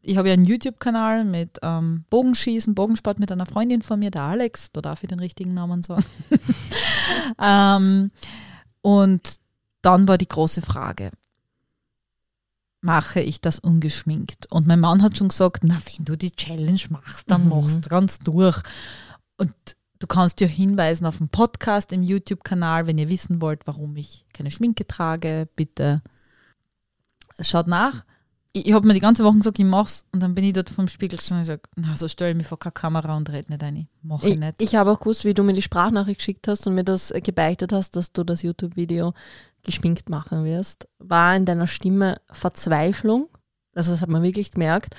[0.01, 4.21] ich habe ja einen YouTube-Kanal mit ähm, Bogenschießen, Bogensport mit einer Freundin von mir, der
[4.23, 6.05] Alex, da darf ich den richtigen Namen sagen.
[7.41, 8.11] ähm,
[8.81, 9.35] und
[9.81, 11.11] dann war die große Frage,
[12.81, 14.49] mache ich das ungeschminkt?
[14.51, 17.49] Und mein Mann hat schon gesagt, na, wenn du die Challenge machst, dann Mhm.
[17.49, 18.61] machst du ganz durch.
[19.39, 19.53] Und
[19.99, 24.25] du kannst ja hinweisen auf den Podcast im YouTube-Kanal, wenn ihr wissen wollt, warum ich
[24.33, 26.01] keine Schminke trage, bitte
[27.39, 28.05] schaut nach.
[28.51, 30.69] Ich, ich habe mir die ganze Woche gesagt, ich mach's und dann bin ich dort
[30.69, 33.49] vom Spiegel gestanden und gesagt, na, so stelle ich mich vor keine Kamera und red
[33.49, 33.87] nicht ein.
[34.01, 34.61] Mach ich, ich, nicht.
[34.61, 37.71] ich habe auch gewusst, wie du mir die Sprachnachricht geschickt hast und mir das gebeichtet
[37.71, 39.13] hast, dass du das YouTube-Video
[39.63, 40.87] geschminkt machen wirst.
[40.97, 43.29] War in deiner Stimme Verzweiflung,
[43.75, 44.95] also das hat man wirklich gemerkt.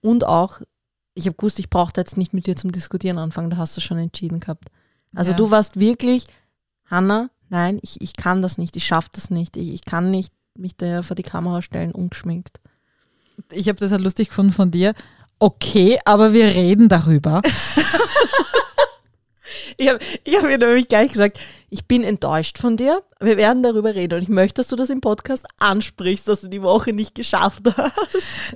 [0.00, 0.60] Und auch,
[1.14, 3.80] ich habe gewusst, ich brauchte jetzt nicht mit dir zum Diskutieren anfangen, da hast du
[3.80, 4.68] schon entschieden gehabt.
[5.14, 5.36] Also Ja.
[5.36, 6.26] du warst wirklich,
[6.86, 10.32] Hanna, nein, ich, ich kann das nicht, ich schaffe das nicht, ich, ich kann nicht
[10.56, 12.60] mich da vor die Kamera stellen, ungeschminkt.
[13.50, 14.94] ich habe das halt lustig gefunden von dir.
[15.40, 17.42] Okay, aber wir reden darüber.
[19.76, 21.38] Ich habe ich hab mir nämlich gleich gesagt,
[21.70, 23.02] Ich bin enttäuscht von dir.
[23.20, 26.48] Wir werden darüber reden und ich möchte, dass du das im Podcast ansprichst, dass du
[26.48, 27.98] die Woche nicht geschafft hast.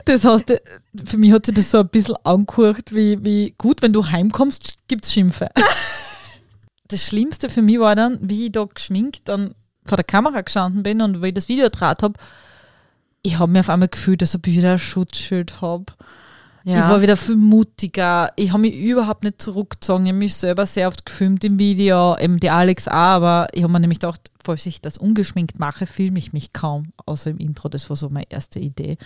[0.05, 0.63] Das heißt,
[1.05, 4.77] für mich hat sich das so ein bisschen angehört, wie, wie gut, wenn du heimkommst,
[4.87, 5.49] gibt's Schimpfe.
[6.87, 10.83] Das Schlimmste für mich war dann, wie ich da geschminkt dann vor der Kamera gestanden
[10.83, 12.15] bin und wie ich das Video draht habe,
[13.23, 15.87] ich habe mir auf einmal gefühlt, als ob ich wieder ein Schutzschild habe.
[16.76, 18.31] Ich war wieder viel mutiger.
[18.37, 20.04] Ich habe mich überhaupt nicht zurückgezogen.
[20.07, 23.62] Ich habe mich selber sehr oft gefilmt im Video, eben die Alex auch, aber ich
[23.62, 27.38] habe mir nämlich gedacht, falls ich das ungeschminkt mache, filme ich mich kaum, außer im
[27.38, 27.68] Intro.
[27.68, 28.98] Das war so meine erste Idee.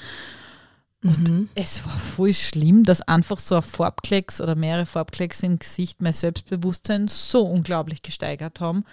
[1.05, 1.49] Und Mhm.
[1.55, 6.13] es war voll schlimm, dass einfach so ein Farbklecks oder mehrere Farbklecks im Gesicht mein
[6.13, 8.85] Selbstbewusstsein so unglaublich gesteigert haben.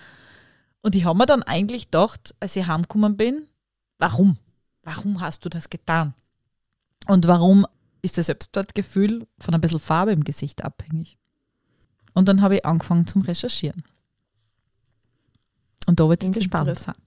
[0.81, 3.43] Und ich habe mir dann eigentlich gedacht, als ich heimgekommen bin,
[3.99, 4.37] warum?
[4.83, 6.13] Warum hast du das getan?
[7.07, 7.65] Und warum
[8.01, 11.17] ist das Selbstwertgefühl von ein bisschen Farbe im Gesicht abhängig?
[12.13, 13.83] Und dann habe ich angefangen zum Recherchieren.
[15.85, 16.97] Und da wird es interessant.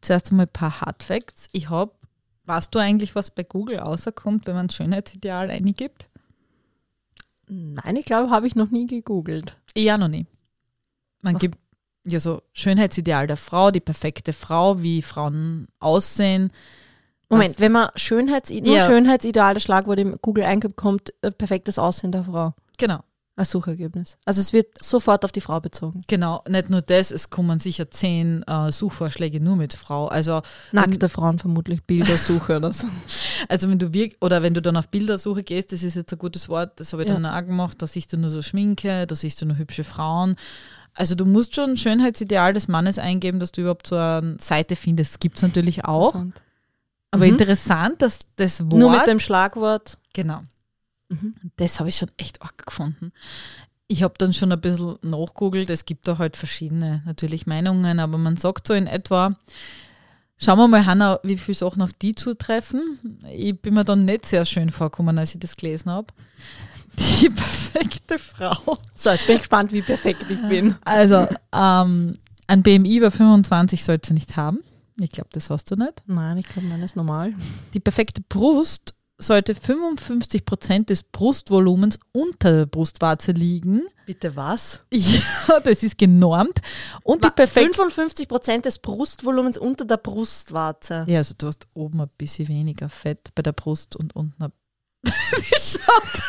[0.00, 1.46] Zuerst einmal ein paar Hardfacts.
[1.52, 1.92] Ich habe,
[2.44, 6.08] weißt du eigentlich, was bei Google rauskommt, wenn man Schönheitsideal eingibt?
[7.48, 9.56] Nein, ich glaube, habe ich noch nie gegoogelt.
[9.76, 10.26] Ja, noch nie.
[11.22, 11.58] Man Was- gibt
[12.04, 16.52] ja so Schönheitsideal der Frau, die perfekte Frau, wie Frauen aussehen.
[17.28, 18.86] Moment, wenn man Schönheits nur Ja.
[18.86, 23.00] Schönheitsideal, das Schlagwort im Google eingibt, kommt äh, perfektes Aussehen der Frau Genau,
[23.34, 24.16] als Suchergebnis.
[24.24, 26.02] Also es wird sofort auf die Frau bezogen.
[26.06, 26.42] genau.
[26.48, 30.06] Nicht nur das, es kommen sicher zehn äh, Suchvorschläge nur mit Frau.
[30.06, 30.40] Also,
[30.72, 32.86] Nackte Frauen vermutlich, Bildersuche oder so.
[33.48, 36.18] also wenn du wirk oder wenn du dann auf Bildersuche gehst, das ist jetzt ein
[36.18, 37.14] gutes Wort, das habe ich Ja.
[37.14, 40.36] dann auch gemacht, da siehst du nur so Schminke, da siehst du nur hübsche Frauen.
[40.94, 44.76] Also du musst schon ein Schönheitsideal des Mannes eingeben, dass du überhaupt so eine Seite
[44.76, 45.14] findest.
[45.14, 46.14] Das gibt es natürlich auch.
[46.14, 46.42] Interessant.
[47.16, 47.32] Aber Mhm.
[47.32, 49.98] interessant, dass das Wort Nur mit dem Schlagwort.
[50.12, 50.42] Genau.
[51.08, 51.34] Mhm.
[51.56, 53.12] Das habe ich schon echt arg gefunden.
[53.88, 55.70] Ich habe dann schon ein bisschen nachgoogelt.
[55.70, 59.36] Es gibt da halt verschiedene natürlich Meinungen, aber man sagt so in etwa,
[60.38, 62.98] schauen wir mal, Hanna, wie viele Sachen auf die zutreffen.
[63.32, 66.08] Ich bin mir dann nicht sehr schön vorgekommen, als ich das gelesen habe.
[66.98, 68.78] Die perfekte Frau.
[68.94, 70.74] So, jetzt bin ich gespannt, wie perfekt ich bin.
[70.84, 74.60] Also, ähm, ein BMI über 25 sollte sie nicht haben.
[74.98, 76.02] Ich glaube, das hast du nicht.
[76.06, 77.34] Nein, ich glaube, meine ist normal.
[77.74, 83.82] Die perfekte Brust sollte 55 Prozent des Brustvolumens unter der Brustwarze liegen.
[84.06, 84.82] Bitte was?
[84.92, 86.60] Ja, das ist genormt.
[87.02, 87.74] Und die perfekte.
[87.74, 91.04] 55 Prozent des Brustvolumens unter der Brustwarze.
[91.08, 94.52] Ja, also du hast oben ein bisschen weniger Fett bei der Brust und unten ein
[95.56, 96.22] Schaut.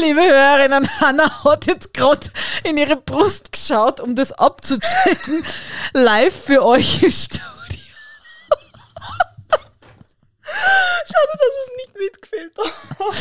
[0.00, 2.26] Liebe Hörerinnen, Hanna hat jetzt gerade
[2.64, 5.42] in ihre Brust geschaut, um das abzuchecken.
[5.92, 7.59] Live für euch im Studio.
[11.06, 13.14] Schade, dass wir es nicht mitgefilmt haben.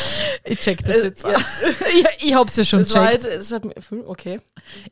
[0.45, 1.23] Ich check das jetzt.
[1.23, 1.37] ja.
[1.37, 3.23] ich, ich hab's ja schon Das war gecheckt.
[3.25, 3.63] jetzt, hat,
[4.07, 4.39] okay.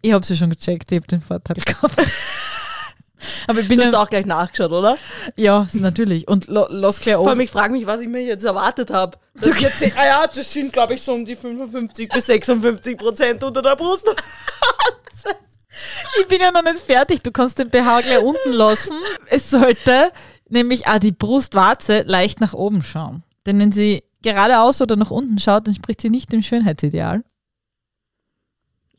[0.02, 0.92] Ich hab's ja schon gecheckt.
[0.92, 1.96] Ich hab den Vorteil gehabt.
[3.48, 4.96] Aber ich bin Du hast ja, auch gleich nachgeschaut, oder?
[5.36, 6.28] ja, natürlich.
[6.28, 7.28] Und lo, lass gleich Vor auf.
[7.30, 9.18] allem, ich frage mich, was ich mir jetzt erwartet habe.
[9.96, 13.76] Ah ja, das sind, glaube ich, so um die 55 bis 56 Prozent unter der
[13.76, 14.08] Brust.
[16.20, 17.22] Ich bin ja noch nicht fertig.
[17.22, 18.96] Du kannst den BH gleich unten lassen.
[19.28, 20.12] Es sollte
[20.50, 23.24] nämlich auch die Brustwarze leicht nach oben schauen.
[23.46, 27.24] Denn wenn sie geradeaus oder nach unten schaut, dann spricht sie nicht dem Schönheitsideal.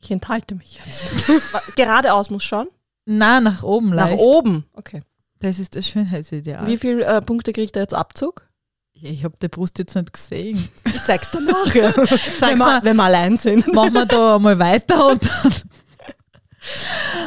[0.01, 1.13] Ich enthalte mich jetzt.
[1.75, 2.67] Geradeaus muss schauen.
[3.05, 4.19] Na, nach oben Nach leicht.
[4.19, 4.65] oben.
[4.73, 5.01] Okay.
[5.39, 6.67] Das ist das Schönheitsideal.
[6.67, 8.47] Wie viele äh, Punkte kriegt er jetzt Abzug?
[8.93, 10.69] Ja, ich habe die Brust jetzt nicht gesehen.
[10.85, 11.93] Ich zeig's dir nachher.
[11.95, 12.83] Zeig's wenn, wir, mal.
[12.83, 13.73] wenn wir allein sind.
[13.73, 15.25] Machen wir da mal weiter und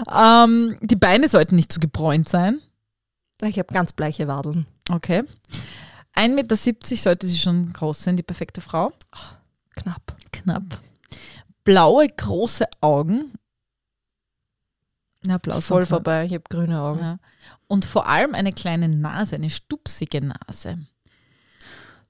[0.06, 0.50] dann.
[0.50, 2.60] ähm, die Beine sollten nicht zu gebräunt sein.
[3.42, 4.66] Ich habe ganz bleiche Wadeln.
[4.88, 5.24] Okay.
[6.14, 6.56] 1,70 Meter
[6.96, 8.92] sollte sie schon groß sein, die perfekte Frau.
[9.70, 10.16] Knapp.
[10.30, 10.80] Knapp.
[11.64, 13.32] Blaue, große Augen.
[15.24, 16.24] Na, blau Voll vorbei.
[16.24, 17.00] Ich habe grüne Augen.
[17.00, 17.18] Ja.
[17.68, 20.78] Und vor allem eine kleine Nase, eine stupsige Nase.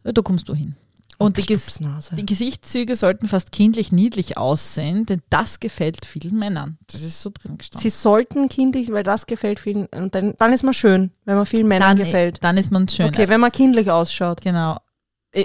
[0.02, 0.76] Da kommst du hin.
[1.18, 1.78] Und die, Ges
[2.16, 6.78] die Gesichtszüge sollten fast kindlich niedlich aussehen, denn das gefällt vielen Männern.
[6.88, 7.82] Das ist so drin gestanden.
[7.82, 9.86] Sie sollten kindlich, weil das gefällt vielen.
[9.86, 12.42] Und dann, dann ist man schön, wenn man vielen Männern dann, gefällt.
[12.42, 13.06] dann ist man schön.
[13.06, 14.40] Okay, wenn man kindlich ausschaut.
[14.40, 14.78] Genau.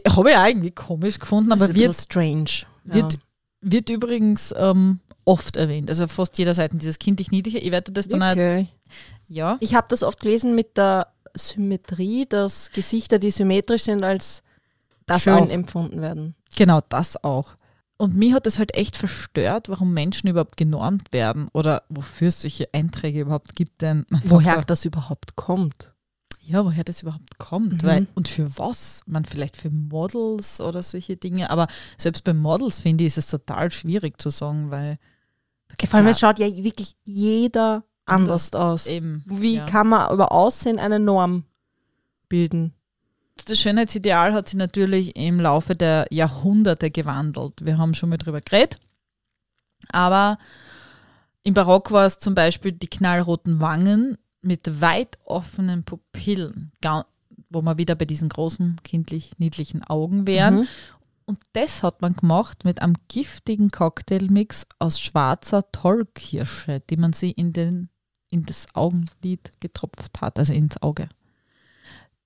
[0.08, 2.66] Habe ich auch irgendwie komisch gefunden, aber wird, strange.
[2.84, 3.20] wird, ja.
[3.62, 5.90] wird übrigens ähm, oft erwähnt.
[5.90, 7.60] Also fast jeder Seite dieses kindlich niedliche.
[7.60, 8.68] Ich werde das dann auch, Okay.
[9.28, 9.58] ja.
[9.60, 14.42] Ich habe das oft gelesen mit der Symmetrie, dass Gesichter, die symmetrisch sind, als
[15.08, 15.50] Das schön auch.
[15.50, 16.36] empfunden werden.
[16.56, 17.56] Genau, das auch.
[17.98, 22.42] Und mich hat das halt echt verstört, warum Menschen überhaupt genormt werden oder wofür es
[22.42, 23.82] solche Einträge überhaupt gibt.
[23.82, 25.94] Denn Woher da, das überhaupt kommt.
[26.42, 27.82] ja, woher das überhaupt kommt.
[27.82, 27.88] Mhm.
[27.88, 29.02] Weil, und für was?
[29.08, 31.50] Man vielleicht für Models oder solche Dinge.
[31.50, 31.68] Aber
[31.98, 35.00] selbst bei Models finde ich, ist es total schwierig zu sagen, weil
[35.90, 38.86] Vor allem, es schaut ja wirklich jeder anders aus.
[38.86, 39.24] Eben.
[39.26, 39.66] Wie ja.
[39.66, 41.46] kann man über Aussehen eine Norm
[42.30, 42.74] bilden?
[43.46, 47.66] Das Schönheitsideal hat sich natürlich im Laufe der Jahrhunderte gewandelt.
[47.66, 48.80] Wir haben schon mal drüber geredet.
[49.90, 50.38] Aber
[51.44, 56.72] im Barock war es zum Beispiel die knallroten Wangen mit weit offenen Pupillen,
[57.50, 60.60] wo wir wieder bei diesen großen, kindlich niedlichen Augen wären.
[60.60, 60.68] Mhm.
[61.26, 67.32] Und das hat man gemacht mit einem giftigen Cocktailmix aus schwarzer Tollkirsche, die man sie
[67.32, 67.90] in, den,
[68.30, 71.10] in das Augenlid getropft hat, also ins Auge.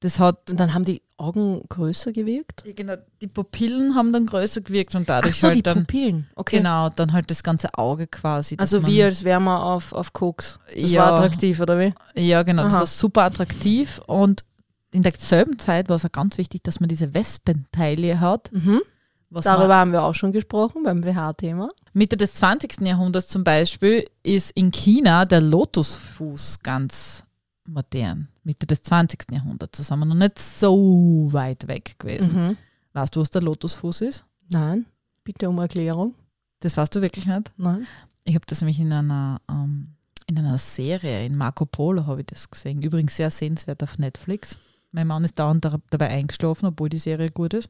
[0.01, 2.63] Das hat Und dann haben die Augen größer gewirkt?
[2.65, 5.85] ja, genau, die Pupillen haben dann größer gewirkt und Ach dadurch so, halt die dann,
[5.85, 6.27] Pupillen.
[6.35, 6.57] Okay.
[6.57, 8.57] genau, dann halt das ganze Auge quasi.
[8.59, 10.59] Also wie als wären wir auf, auf Koks.
[10.75, 11.01] Das Ja.
[11.03, 11.93] war attraktiv, oder wie?
[12.15, 12.79] Ja, genau, das Aha.
[12.81, 14.43] war super attraktiv und
[14.91, 18.51] in derselben Zeit war es auch ganz wichtig, dass man diese Wespenteile hat.
[18.51, 18.81] Mhm.
[19.29, 21.69] Was Darüber haben wir auch schon gesprochen beim WH-Thema.
[21.93, 22.81] Mitte des 20.
[22.81, 27.23] Jahrhunderts zum Beispiel ist in China der Lotusfuß ganz
[27.71, 28.27] modern.
[28.43, 29.31] Mitte des 20.
[29.31, 29.77] Jahrhunderts.
[29.77, 32.34] Da sind wir noch nicht so weit weg gewesen.
[32.34, 32.57] Mhm.
[32.93, 34.25] Weißt du, was der Lotusfuß ist?
[34.49, 34.86] Nein,
[35.23, 36.13] bitte um Erklärung.
[36.60, 37.51] Das weißt du wirklich nicht?
[37.57, 37.88] Nein.
[38.23, 39.95] Ich habe das nämlich in einer, ähm,
[40.27, 42.81] in einer Serie, in Marco Polo habe ich das gesehen.
[42.81, 44.57] Übrigens sehr sehenswert auf Netflix.
[44.91, 47.69] Mein Mann ist dauernd da- dabei eingeschlafen, obwohl die Serie gut ist.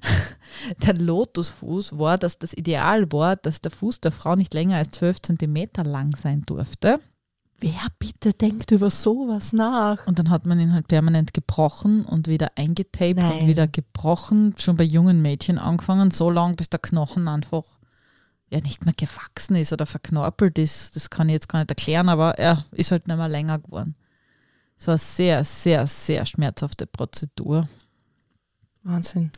[0.82, 4.90] Der Lotusfuß war, dass das Ideal war, dass der Fuß der Frau nicht länger als
[4.90, 7.00] 12 Zentimeter lang sein durfte.
[7.60, 10.06] Wer bitte denkt über sowas nach?
[10.06, 13.40] Und dann hat man ihn halt permanent gebrochen und wieder eingetaped Nein.
[13.42, 14.54] und wieder gebrochen.
[14.58, 17.64] Schon bei jungen Mädchen angefangen, so lang, bis der Knochen einfach
[18.48, 20.96] ja nicht mehr gewachsen ist oder verknorpelt ist.
[20.96, 23.94] Das kann ich jetzt gar nicht erklären, aber er ist halt nicht mehr länger geworden.
[24.78, 27.68] Es war eine sehr, sehr, sehr schmerzhafte Prozedur.
[28.82, 29.30] Wahnsinn.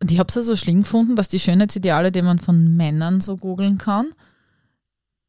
[0.00, 3.22] Und ich habe es ja so schlimm gefunden, dass die Schönheitsideale, die man von Männern
[3.22, 4.12] so googeln kann,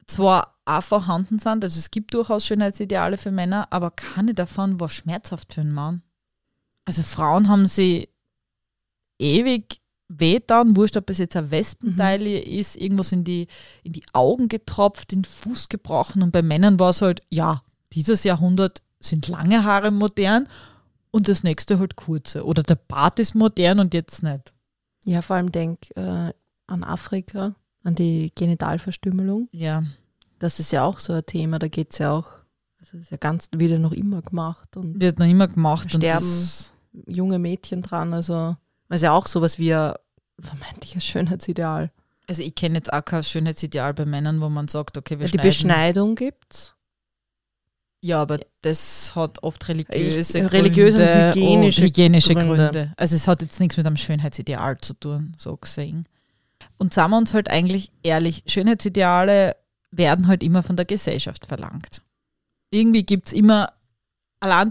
[0.06, 4.90] zwar auch vorhanden sind, also es gibt durchaus Schönheitsideale für Männer, aber keine davon war
[4.90, 6.02] schmerzhaft für einen Mann.
[6.86, 8.10] Also Frauen haben sie
[9.20, 13.48] ewig wehtan, wurscht, ob es jetzt ein Wespenteil ist, irgendwas in die,
[13.84, 18.24] in die Augen getropft, den Fuß gebrochen und bei Männern war es halt, ja, dieses
[18.24, 20.48] Jahrhundert sind lange Haare modern
[21.12, 22.46] und das nächste halt kurze.
[22.46, 24.54] Oder der Bart ist modern und jetzt nicht.
[25.06, 26.34] Ja, vor allem denk äh,
[26.68, 29.50] an Afrika, an die Genitalverstümmelung.
[29.52, 29.84] Ja.
[30.44, 32.28] Das ist ja auch so ein Thema, da geht es ja auch,
[32.80, 35.94] also das ist ja ganz wieder noch immer gemacht und Wird noch immer gemacht.
[35.96, 36.20] Und Sterben.
[36.26, 36.74] das,
[37.08, 38.56] junge Mädchen dran, also
[38.90, 39.94] ist ja auch sowas wie ein
[40.40, 41.92] vermeintliches Schönheitsideal.
[42.28, 45.32] also ich kenne jetzt auch kein Schönheitsideal bei Männern, wo man sagt, okay, wir Ja,
[45.32, 45.38] die.
[45.38, 46.76] Beschneidung gibt's.
[48.02, 52.56] Ja, aber das hat oft religiöse Ich- religiöse und Gründe hygienische und hygienische Gründe.
[52.58, 52.94] Gründe.
[52.98, 56.06] Also es hat jetzt nichts mit einem Schönheitsideal zu tun, so gesehen.
[56.78, 59.56] Und sagen wir uns halt eigentlich ehrlich, Schönheitsideale
[59.98, 62.02] werden halt immer von der Gesellschaft verlangt.
[62.72, 63.74] Irgendwie gibt es immer,
[64.40, 64.70] allein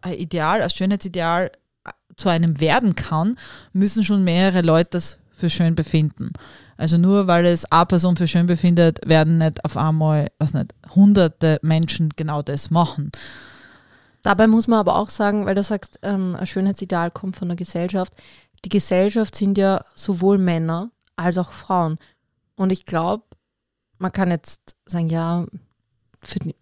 [0.00, 1.52] ein Ideal, ein Schönheitsideal
[2.16, 3.36] zu einem werden kann,
[3.72, 6.32] müssen schon mehrere Leute das für schön befinden.
[6.76, 10.74] Also nur weil es eine Person für schön befindet, werden nicht auf einmal, was nicht,
[10.94, 13.10] hunderte Menschen genau das machen.
[14.22, 17.56] Dabei muss man aber auch sagen, weil du sagst, ähm, ein Schönheitsideal kommt von der
[17.56, 18.12] Gesellschaft.
[18.64, 21.98] Die Gesellschaft sind ja sowohl Männer als auch Frauen.
[22.54, 23.24] Und ich glaube,
[24.02, 25.46] man kann jetzt sagen, ja,
[26.44, 26.54] die,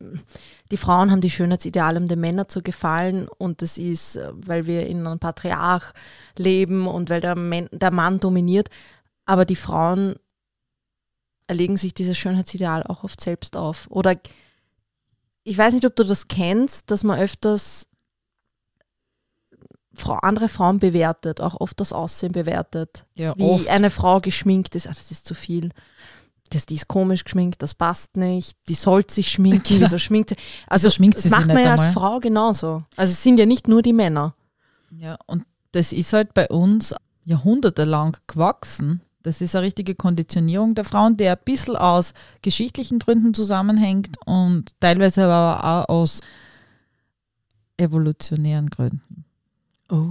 [0.70, 3.29] die Frauen haben die Schönheitsideale, um den Männern zu gefallen.
[3.29, 5.92] Und das ist, äh, weil wir in einem Patriarch
[6.37, 8.68] leben und weil der, Mann, der Mann dominiert.
[9.24, 10.16] Aber die Frauen
[11.46, 13.87] erlegen sich dieses Schönheitsideal auch oft selbst auf.
[13.90, 14.16] Oder
[15.42, 17.88] ich weiß nicht, ob du das kennst, dass man öfters
[19.94, 23.07] Frau, andere Frauen bewertet, auch oft das Aussehen bewertet.
[23.14, 23.68] Ja, Wie oft.
[23.68, 25.70] eine Frau geschminkt ist, ah, das ist zu viel.
[26.53, 28.57] Das, die ist komisch geschminkt, das passt nicht.
[28.69, 29.81] Die sollte sich schminken, Genau.
[29.87, 30.37] wieso schminkt sie?
[30.67, 31.93] Also Wieso schminkt das sie sich macht man ja als einmal?
[31.95, 32.83] Frau genauso.
[32.97, 34.35] Also es sind ja nicht nur die Männer.
[34.91, 39.01] Ja, und das ist halt bei uns jahrhundertelang gewachsen.
[39.23, 44.73] Das ist eine richtige Konditionierung der Frauen, die ein bisschen aus geschichtlichen Gründen zusammenhängt und
[44.81, 46.21] teilweise aber auch aus
[47.77, 49.25] evolutionären Gründen.
[49.91, 50.09] Oh.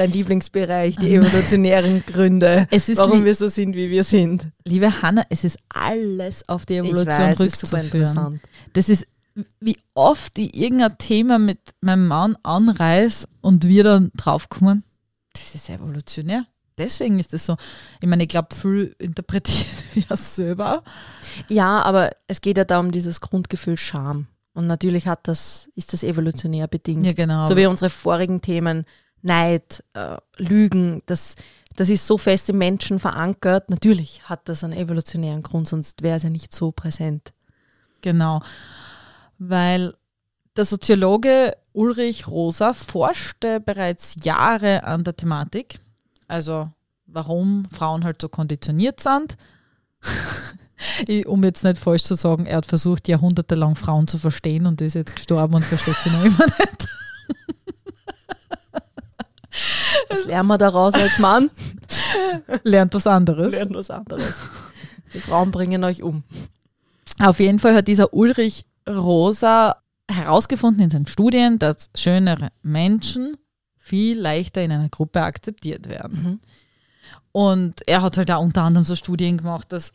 [0.00, 4.46] Dein Lieblingsbereich, die evolutionären Gründe, warum wir so sind, wie wir sind.
[4.64, 7.84] Liebe Hanna, es ist alles auf die Evolution ich weiß, ist super rückzuführen.
[7.84, 8.40] interessant.
[8.72, 9.06] Das ist,
[9.60, 14.84] wie oft ich irgendein Thema mit meinem Mann anreiß und wir dann draufkommen,
[15.34, 16.46] das ist evolutionär.
[16.78, 17.58] Deswegen ist das so.
[18.00, 20.82] Ich meine, ich glaube, viel interpretieren wir es selber.
[21.48, 24.28] Ja, aber es geht ja da um dieses Grundgefühl Scham.
[24.54, 27.04] Und natürlich hat das, ist das evolutionär bedingt.
[27.04, 27.46] Ja, genau.
[27.46, 28.86] So wie unsere vorigen Themen,
[29.22, 31.36] Neid, äh, Lügen, das,
[31.76, 33.70] das ist so fest im Menschen verankert.
[33.70, 37.32] Natürlich hat das einen evolutionären Grund, sonst wäre es ja nicht so präsent.
[38.00, 38.42] Genau.
[39.38, 39.94] Weil
[40.56, 45.80] der Soziologe Ulrich Rosa forschte bereits Jahre an der Thematik.
[46.26, 46.70] Also
[47.06, 49.36] warum Frauen halt so konditioniert sind.
[51.26, 54.94] Um jetzt nicht falsch zu sagen, er hat versucht, jahrhundertelang Frauen zu verstehen und ist
[54.94, 56.88] jetzt gestorben und versteht sie noch immer nicht.
[60.10, 61.50] Was lernen wir daraus als Mann?
[62.64, 63.52] Lernt was anderes.
[63.52, 64.34] Lernen was anderes.
[65.14, 66.22] Die Frauen bringen euch um.
[67.20, 69.76] Auf jeden Fall hat dieser Ulrich Rosa
[70.10, 73.36] herausgefunden in seinen Studien, dass schönere Menschen
[73.78, 76.22] viel leichter in einer Gruppe akzeptiert werden.
[76.22, 76.40] Mhm.
[77.32, 79.92] Und er hat halt auch unter anderem so Studien gemacht, dass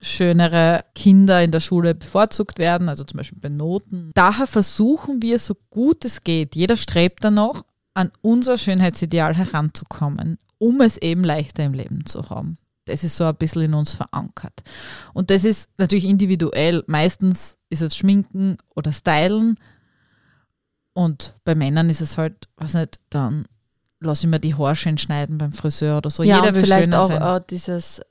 [0.00, 4.10] schönere Kinder in der Schule bevorzugt werden, also zum Beispiel bei Noten.
[4.14, 7.62] Daher versuchen wir, so gut es geht, jeder strebt danach,
[7.94, 12.58] an unser Schönheitsideal heranzukommen, um es eben leichter im Leben zu haben.
[12.86, 14.62] Das ist so ein bisschen in uns verankert.
[15.12, 16.82] Und das ist natürlich individuell.
[16.88, 19.56] Meistens ist es Schminken oder Stylen.
[20.94, 23.46] Und bei Männern ist es halt, weiß nicht, dann
[24.00, 26.22] lasse ich mir die Haare schön schneiden beim Friseur oder so.
[26.22, 27.22] ja, Jeder will vielleicht auch sein.
[27.22, 28.02] äh, dieses,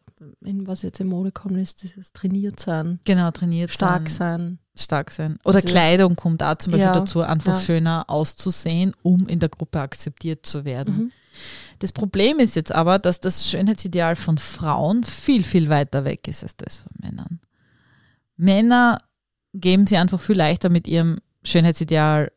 [0.43, 4.39] in was jetzt in Mode kommt, ist dieses trainiert sein, Genau, trainiert stark sein.
[4.39, 4.59] sein.
[4.75, 5.37] Stark sein.
[5.43, 7.59] Oder Dieses- Kleidung kommt auch zum Beispiel Ja, dazu, einfach ja.
[7.59, 10.95] schöner auszusehen, um in der Gruppe akzeptiert zu werden.
[10.97, 11.11] Mhm.
[11.79, 16.43] Das Problem ist jetzt aber, dass das Schönheitsideal von Frauen viel, viel weiter weg ist
[16.43, 17.39] als das von Männern.
[18.37, 18.99] Männer
[19.53, 22.31] geben sie einfach viel leichter mit ihrem Schönheitsideal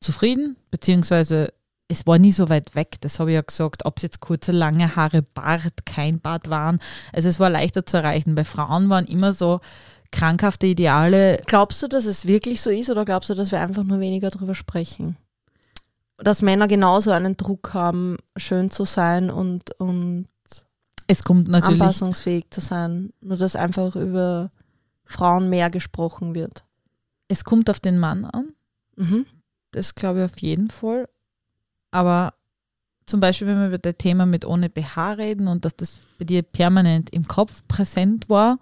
[0.00, 1.52] zufrieden, beziehungsweise
[1.88, 4.50] es war nie so weit weg, das habe ich ja gesagt, ob es jetzt kurze,
[4.50, 6.80] lange Haare, Bart, kein Bart waren.
[7.12, 8.34] Also es war leichter zu erreichen.
[8.34, 9.60] Bei Frauen waren immer so
[10.10, 11.40] krankhafte Ideale.
[11.46, 14.30] Glaubst du, dass es wirklich so ist oder glaubst du, dass wir einfach nur weniger
[14.30, 15.16] darüber sprechen?
[16.18, 20.28] Dass Männer genauso einen Druck haben, schön zu sein und, und
[21.06, 24.50] Es kommt natürlich anpassungsfähig zu sein, nur dass einfach über
[25.04, 26.64] Frauen mehr gesprochen wird.
[27.28, 28.52] es kommt auf den Mann an.
[28.96, 29.26] Mhm.
[29.72, 31.08] Das glaube ich auf jeden Fall.
[31.90, 32.34] Aber
[33.04, 36.24] zum Beispiel, wenn wir über das Thema mit ohne BH reden und dass das bei
[36.24, 38.58] dir permanent im Kopf präsent war,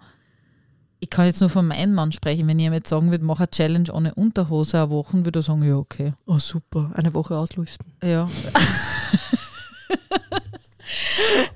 [0.99, 2.47] ich kann jetzt nur von meinem Mann sprechen.
[2.47, 5.75] Wenn jemand sagen würde, mach eine Challenge ohne Unterhose eine Woche, würde ich sagen, ja,
[5.75, 6.13] okay.
[6.25, 7.91] Oh super, eine Woche auslüften.
[8.03, 8.29] Ja.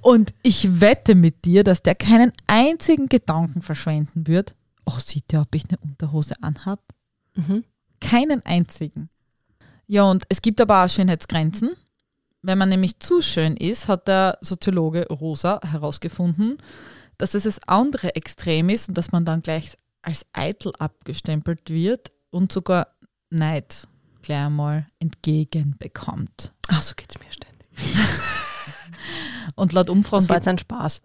[0.02, 4.56] und ich wette mit dir, dass der keinen einzigen Gedanken verschwenden wird.
[4.86, 6.82] Oh, sieht der, ob ich eine Unterhose anhab?
[7.36, 7.64] Mhm.
[8.02, 9.10] Keinen einzigen.
[9.88, 11.72] Ja, und es gibt aber auch Schönheitsgrenzen.
[12.42, 16.58] Wenn man nämlich zu schön ist, hat der Soziologe Rosa herausgefunden,
[17.20, 22.12] dass es das andere Extrem ist und dass man dann gleich als eitel abgestempelt wird
[22.32, 22.88] und sogar
[23.30, 23.88] Neid
[24.24, 26.52] gleich einmal entgegenbekommt.
[26.70, 27.70] Ach, so geht's mir ständig.
[29.56, 31.02] Und laut Umfragen, Das war jetzt ein Spaß.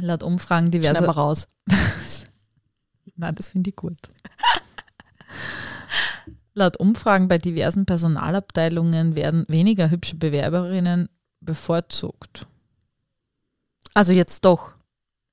[0.00, 1.48] laut Umfragen Schneiden diverser wir raus.
[3.16, 3.98] Nein, das finde ich gut.
[6.54, 11.08] Laut Umfragen bei diversen Personalabteilungen werden weniger hübsche Bewerberinnen
[11.40, 12.46] bevorzugt.
[13.94, 14.72] Also jetzt doch.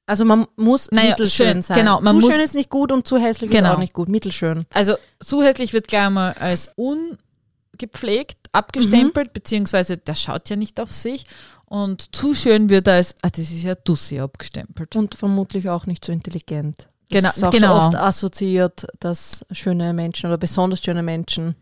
[0.08, 1.78] Also man muss Naja, mittelschön schön, sein.
[1.78, 3.70] genau, man zu muss- schön ist nicht gut und zu hässlich Genau.
[3.72, 4.08] ist auch nicht gut.
[4.10, 4.66] Mittelschön.
[4.74, 10.92] Also so hässlich wird gleich mal als ungepflegt abgestempelt, beziehungsweise der schaut ja nicht auf
[10.92, 11.26] sich.
[11.66, 14.96] Und zu schön wird als, ah, das ist ja Dussi abgestempelt.
[14.96, 16.88] Und vermutlich auch nicht so intelligent.
[17.10, 17.76] Genau, Das ist auch genau.
[17.76, 21.56] so oft assoziiert, dass schöne Menschen oder besonders schöne Menschen,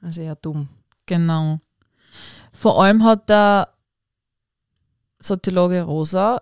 [0.00, 0.68] also eher dumm.
[1.06, 1.58] Genau.
[2.52, 3.68] Vor allem hat der
[5.20, 6.40] Soziologe Rosa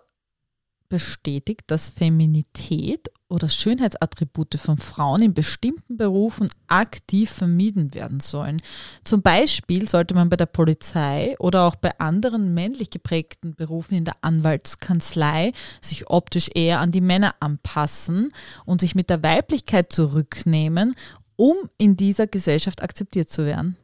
[0.91, 8.61] bestätigt, dass Feminität oder Schönheitsattribute von Frauen in bestimmten Berufen aktiv vermieden werden sollen.
[9.05, 14.05] Zum Beispiel sollte man bei der Polizei oder auch bei anderen männlich geprägten Berufen in
[14.05, 18.33] der Anwaltskanzlei sich optisch eher an die Männer anpassen
[18.67, 20.95] und sich mit der Weiblichkeit zurücknehmen,
[21.37, 23.77] um in dieser Gesellschaft akzeptiert zu werden.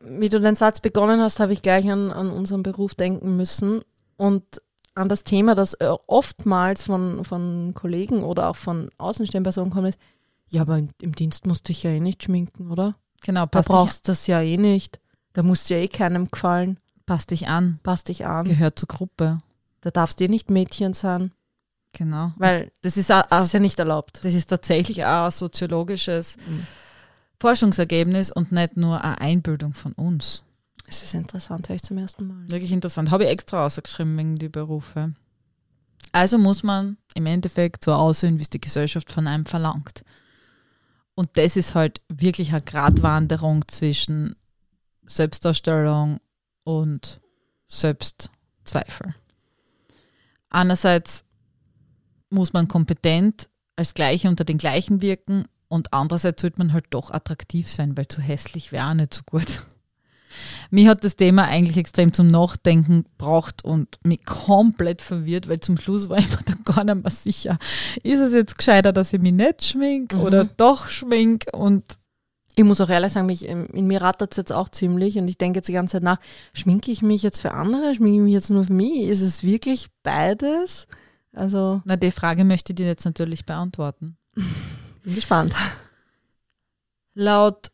[0.00, 3.80] Wie du den Satz begonnen hast, habe ich gleich an, an unseren Beruf denken müssen
[4.16, 4.44] und
[4.98, 9.88] an das Thema, das äh, oftmals von, von Kollegen oder auch von außenstehenden Personen kommt,
[9.88, 9.98] ist,
[10.50, 12.96] ja, aber im, im Dienst musst du dich ja eh nicht schminken, oder?
[13.22, 15.00] Genau, Da passt, brauchst du das ja eh nicht.
[15.34, 16.78] Da musst du ja eh keinem gefallen.
[17.06, 18.44] passt dich an, Pass dich an.
[18.44, 19.38] gehört zur Gruppe.
[19.82, 21.32] Da darfst du eh nicht Mädchen sein,
[21.92, 22.32] Genau.
[22.36, 24.20] weil Das ist, auch, das ist ja nicht erlaubt.
[24.24, 26.36] das ist tatsächlich auch ein soziologisches
[27.40, 30.42] Forschungsergebnis und nicht nur eine Einbildung von uns.
[30.88, 32.48] Es ist interessant, höre ich zum ersten Mal.
[32.50, 33.10] Wirklich interessant.
[33.10, 35.12] Habe ich extra ausgeschrieben wegen die Berufe.
[36.12, 40.02] Also muss man im Endeffekt so aussehen, wie es die Gesellschaft von einem verlangt.
[41.14, 44.34] Und das ist halt wirklich eine Gratwanderung zwischen
[45.04, 46.20] Selbstdarstellung
[46.64, 47.20] und
[47.66, 49.14] Selbstzweifel.
[50.48, 51.24] Einerseits
[52.30, 57.10] muss man kompetent als Gleiche unter den Gleichen wirken und andererseits sollte man halt doch
[57.10, 59.66] attraktiv sein, weil zu hässlich wäre auch nicht so gut.
[60.70, 65.76] Mir hat das Thema eigentlich extrem zum Nachdenken gebracht und mich komplett verwirrt, weil zum
[65.76, 67.58] Schluss war ich mir da gar nicht mehr sicher,
[68.02, 70.20] ist es jetzt gescheiter, dass ich mich nicht schmink Mhm.
[70.20, 71.84] oder doch schmink und
[72.56, 75.38] Ich muss auch ehrlich sagen, mich, in mir rattert es jetzt auch ziemlich und ich
[75.38, 76.18] denke jetzt die ganze Zeit nach,
[76.52, 79.02] schminke ich mich jetzt für andere, schminke ich mich jetzt nur für mich?
[79.08, 80.88] Ist es wirklich beides?
[81.32, 84.16] Also, na, die Frage möchte ich dir jetzt natürlich beantworten.
[84.34, 85.54] bin gespannt.
[87.14, 87.68] Laut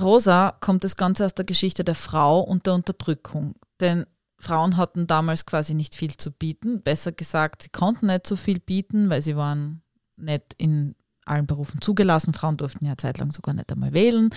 [0.00, 3.54] Rosa kommt das Ganze aus der Geschichte der Frau und der Unterdrückung.
[3.80, 4.06] Denn
[4.38, 6.82] Frauen hatten damals quasi nicht viel zu bieten.
[6.82, 9.82] Besser gesagt, sie konnten nicht so viel bieten, weil sie waren
[10.16, 10.94] nicht in
[11.26, 12.34] allen Berufen zugelassen.
[12.34, 14.28] Frauen durften ja eine Zeit lang sogar nicht einmal wählen.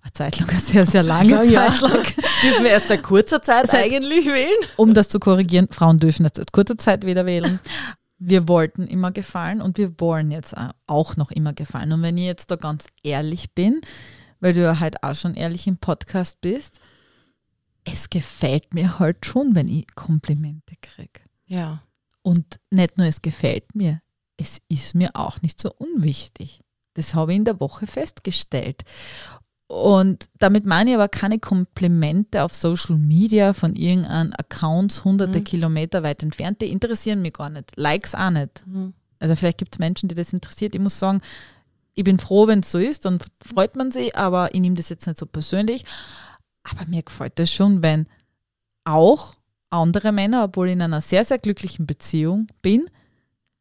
[0.00, 1.66] Eine Zeit lang, eine sehr, sehr lange Ja, ja.
[1.68, 2.02] Zeit lang.
[2.42, 4.56] Dürfen wir erst seit kurzer Zeit Seit- eigentlich wählen?
[4.76, 7.60] Um das zu korrigieren, Frauen dürfen jetzt seit kurzer Zeit wieder wählen.
[8.18, 10.54] Wir wollten immer gefallen und wir wollen jetzt
[10.86, 11.92] auch noch immer gefallen.
[11.92, 13.80] Und wenn ich jetzt da ganz ehrlich bin,
[14.40, 16.80] weil du ja halt auch schon ehrlich im Podcast bist,
[17.84, 21.20] es gefällt mir halt schon, wenn ich Komplimente kriege.
[21.46, 21.82] Ja.
[22.22, 24.00] Und nicht nur es gefällt mir,
[24.36, 26.60] es ist mir auch nicht so unwichtig.
[26.94, 28.82] Das habe ich in der Woche festgestellt.
[29.68, 35.44] Und damit meine ich aber keine Komplimente auf Social Media von irgendeinem Accounts hunderte Mhm.
[35.44, 36.60] Kilometer weit entfernt.
[36.60, 37.76] Die interessieren mich gar nicht.
[37.76, 38.66] Likes auch nicht.
[38.66, 38.94] Mhm.
[39.20, 40.74] Also vielleicht gibt es Menschen, die das interessiert.
[40.74, 41.20] Ich muss sagen,
[41.94, 44.88] ich bin froh, wenn es so ist, dann freut man sich, aber ich nehme das
[44.88, 45.84] jetzt nicht so persönlich.
[46.62, 48.06] Aber mir gefällt das schon, wenn
[48.84, 49.34] auch
[49.70, 52.86] andere Männer, obwohl ich in einer sehr, sehr glücklichen Beziehung bin,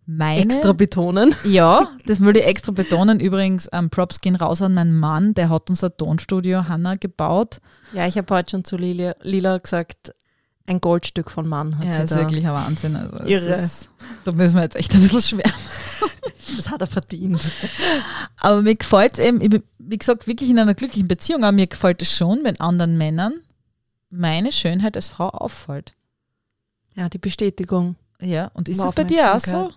[0.06, 1.36] meine Extra betonen.
[1.44, 3.20] ja, das würde ich extra betonen.
[3.20, 7.62] Übrigens, ähm, Props gehen raus an meinen Mann, der hat unser Tonstudio Hanna gebaut.
[7.94, 10.16] Ja, ich habe heute schon zu Lila, Lila gesagt,
[10.70, 12.16] ein Goldstück von Mann hat Ja, sie ist da.
[12.18, 12.96] wirklich ein Wahnsinn.
[12.96, 13.52] Also, es Irre.
[13.56, 13.90] Ist,
[14.24, 15.52] da müssen wir jetzt echt ein bisschen schwer.
[16.58, 17.40] Das hat er verdient.
[18.38, 22.02] Aber mir gefällt es eben, wie gesagt, wirklich in einer glücklichen Beziehung, aber mir gefällt
[22.02, 23.34] es schon, wenn anderen Männern
[24.10, 25.94] meine Schönheit als Frau auffällt.
[26.96, 27.96] Ja, die Bestätigung.
[28.20, 29.72] Ja, und ist das bei dir auch so?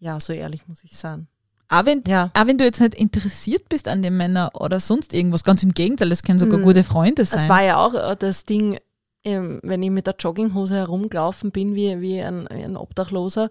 [0.00, 1.28] Ja, so ehrlich muss ich sein.
[1.68, 2.30] Auch wenn, Ja.
[2.34, 5.72] auch wenn du jetzt nicht interessiert bist an den Männern oder sonst irgendwas, ganz im
[5.72, 6.64] Gegenteil, das können sogar Mhm.
[6.64, 7.38] gute Freunde sein.
[7.40, 8.78] Es war ja auch äh, das Ding,
[9.24, 13.50] ähm, wenn ich mit der Jogginghose herumgelaufen bin, wie, wie ein, ein Obdachloser.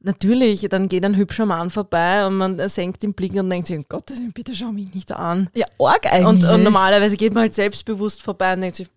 [0.00, 3.78] Natürlich, dann geht ein hübscher Mann vorbei und man senkt den Blick und denkt sich,
[3.78, 5.48] um Gottes Willen, bitte schau mich nicht an.
[5.54, 6.26] ja, arg eigentlich.
[6.26, 8.88] Und, und normalerweise geht man halt selbstbewusst vorbei und denkt sich,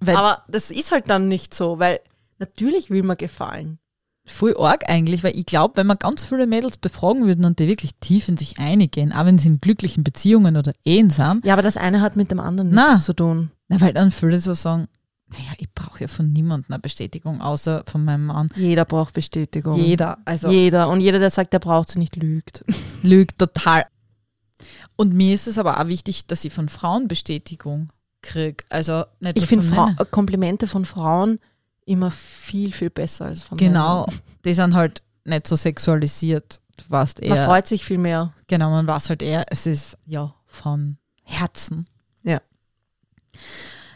[0.00, 2.00] Weil aber das ist halt dann nicht so, weil
[2.38, 3.78] natürlich will man gefallen.
[4.24, 7.66] Voll arg eigentlich, weil ich glaube, wenn man ganz viele Mädels befragen würden und die
[7.66, 11.52] wirklich tief in sich einigen, auch wenn sie in glücklichen Beziehungen oder Ehen sind, Ja,
[11.54, 12.92] aber das eine hat mit dem anderen Na.
[12.92, 13.50] nichts zu tun.
[13.72, 14.88] Na, weil dann viele so sagen,
[15.28, 18.50] naja, ich brauche ja von niemandem eine Bestätigung, außer von meinem Mann.
[18.54, 19.78] Jeder braucht Bestätigung.
[19.78, 20.88] Jeder, also Jeder.
[20.88, 22.64] Und jeder, der sagt, er braucht sie nicht, lügt.
[23.02, 23.84] lügt total.
[24.96, 27.88] Und mir ist es aber auch wichtig, dass ich von Frauen Bestätigung
[28.20, 28.62] kriege.
[28.68, 29.94] Also nicht Ich finde Fra.
[30.10, 31.38] Komplimente von Frauen
[31.86, 34.20] immer viel, viel besser als von Genau, Männern.
[34.44, 36.60] die sind halt nicht so sexualisiert.
[36.76, 38.32] Du weißt Man eher, freut sich viel mehr.
[38.48, 41.86] Genau, man weiß halt eher, es ist ja von Herzen.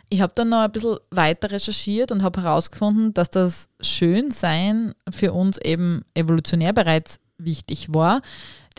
[0.09, 5.32] Ich habe dann noch ein bisschen weiter recherchiert und habe herausgefunden, dass das Schönsein für
[5.32, 8.22] uns eben evolutionär bereits wichtig war,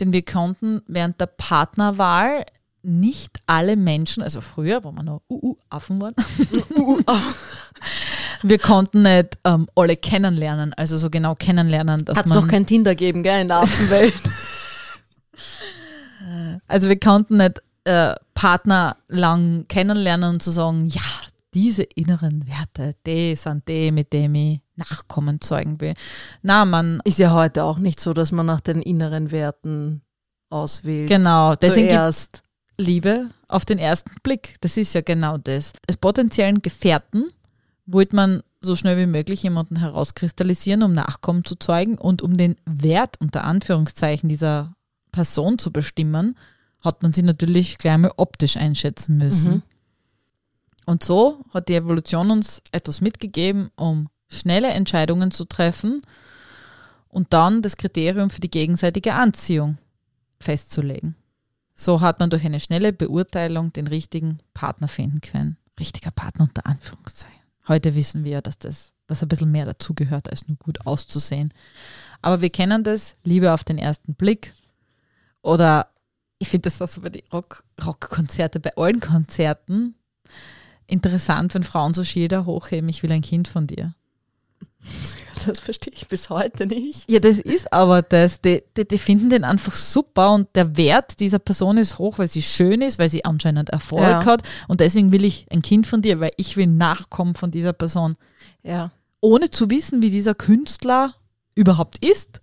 [0.00, 2.46] denn wir konnten während der Partnerwahl
[2.82, 6.14] nicht alle Menschen, also früher, wo wir noch UU-Affen waren,
[8.42, 12.40] wir konnten nicht ähm, alle kennenlernen, also so genau kennenlernen, dass Hat es man...
[12.40, 14.14] noch kein Tinder geben, gell, in der Affenwelt.
[16.66, 21.00] Also wir konnten nicht äh, Partner lang kennenlernen und zu sagen, ja,
[21.54, 25.94] diese inneren Werte, die sind die, mit denen ich Nachkommen zeugen will.
[26.42, 30.02] Na, man, ist ja heute auch nicht so, dass man nach den inneren Werten
[30.50, 31.08] auswählt.
[31.08, 32.42] genau, deswegen Zuerst.
[32.76, 34.56] Liebe auf den ersten Blick.
[34.60, 35.72] Das ist ja genau das.
[35.88, 37.30] Als potenziellen Gefährten
[37.86, 42.56] wollte man so schnell wie möglich jemanden herauskristallisieren, um Nachkommen zu zeugen und um den
[42.66, 44.74] Wert unter Anführungszeichen dieser
[45.10, 46.36] Person zu bestimmen,
[46.88, 49.52] hat man sie natürlich gleich mal optisch einschätzen müssen.
[49.52, 49.62] Mhm.
[50.86, 56.02] Und so hat die Evolution uns etwas mitgegeben, um schnelle Entscheidungen zu treffen
[57.08, 59.78] und dann das Kriterium für die gegenseitige Anziehung
[60.40, 61.14] festzulegen.
[61.74, 65.56] So hat man durch eine schnelle Beurteilung den richtigen Partner finden können.
[65.78, 67.38] Richtiger Partner unter Anführungszeichen.
[67.68, 71.52] Heute wissen wir ja, dass das dass ein bisschen mehr dazugehört, als nur gut auszusehen.
[72.22, 74.54] Aber wir kennen das, Liebe auf den ersten Blick.
[75.42, 75.88] Oder
[76.38, 79.94] ich finde das auch so bei den Rock, Rockkonzerte, bei allen Konzerten
[80.86, 83.94] interessant, wenn Frauen so Schilder hochheben, ich will ein Kind von dir.
[85.46, 87.08] Das verstehe ich bis heute nicht.
[87.08, 88.40] Ja, das ist aber das.
[88.40, 92.26] Die, die, die finden den einfach super und der Wert dieser Person ist hoch, weil
[92.26, 94.24] sie schön ist, weil sie anscheinend Erfolg Ja.
[94.24, 94.42] hat.
[94.66, 98.16] Und deswegen will ich ein Kind von dir, weil ich will Nachkommen von dieser Person.
[98.64, 98.90] Ja.
[99.20, 101.14] Ohne zu wissen, wie dieser Künstler
[101.54, 102.40] überhaupt ist.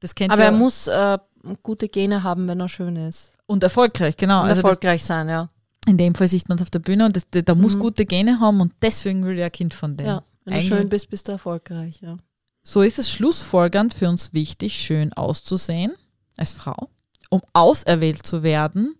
[0.00, 1.18] Das kennt Aber ja er muss äh,
[1.62, 3.32] gute Gene haben, wenn er schön ist.
[3.46, 4.42] und erfolgreich, genau.
[4.42, 5.48] Und Also das, erfolgreich sein, ja.
[5.86, 7.80] in dem Fall sieht man es auf der Bühne und das, der, der muss Mhm.
[7.80, 10.06] gute Gene haben und deswegen will er ein Kind von dem.
[10.06, 10.22] Ja.
[10.44, 12.16] Wenn du schön bist, bist du erfolgreich, ja.
[12.62, 15.92] So ist es schlussfolgernd für uns wichtig, schön auszusehen
[16.36, 16.90] als Frau,
[17.30, 18.94] um auserwählt zu werden,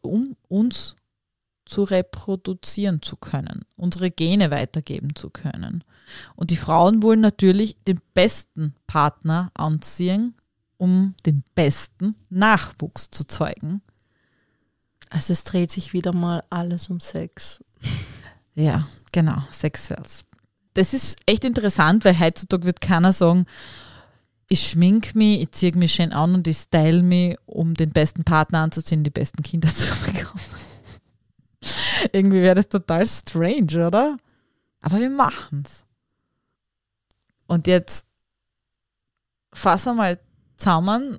[0.00, 0.96] um uns
[1.64, 5.84] zu reproduzieren zu können, unsere Gene weitergeben zu können.
[6.34, 10.34] Und die Frauen wollen natürlich den besten Partner anziehen,
[10.82, 13.82] um den besten Nachwuchs zu zeugen.
[15.10, 17.64] Also es dreht sich wieder mal alles um Sex.
[18.54, 20.24] Ja, genau, Sex Sales.
[20.74, 23.46] Das ist echt interessant, weil heutzutage wird keiner sagen,
[24.48, 28.24] ich schmink mich, ich ziehe mich schön an und ich style mich, um den besten
[28.24, 30.42] Partner anzuziehen, die besten Kinder zu bekommen.
[32.12, 34.16] Irgendwie wäre das total strange, oder?
[34.82, 35.84] Aber wir machen's.
[37.46, 38.04] Und jetzt
[39.52, 40.18] fass einmal
[40.62, 41.18] zusammen.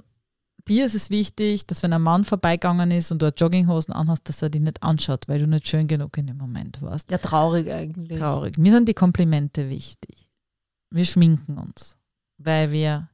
[0.68, 4.41] Dir ist es wichtig, dass wenn ein Mann vorbeigegangen ist und du Jogginghosen anhast, dass
[4.41, 7.12] er die nicht anschaut, weil du nicht schön genug in dem Moment warst.
[7.12, 8.18] Ja, traurig eigentlich.
[8.18, 8.58] Traurig.
[8.58, 10.32] Mir sind die Komplimente wichtig.
[10.89, 11.98] Wir schminken uns,
[12.38, 13.10] weil wir,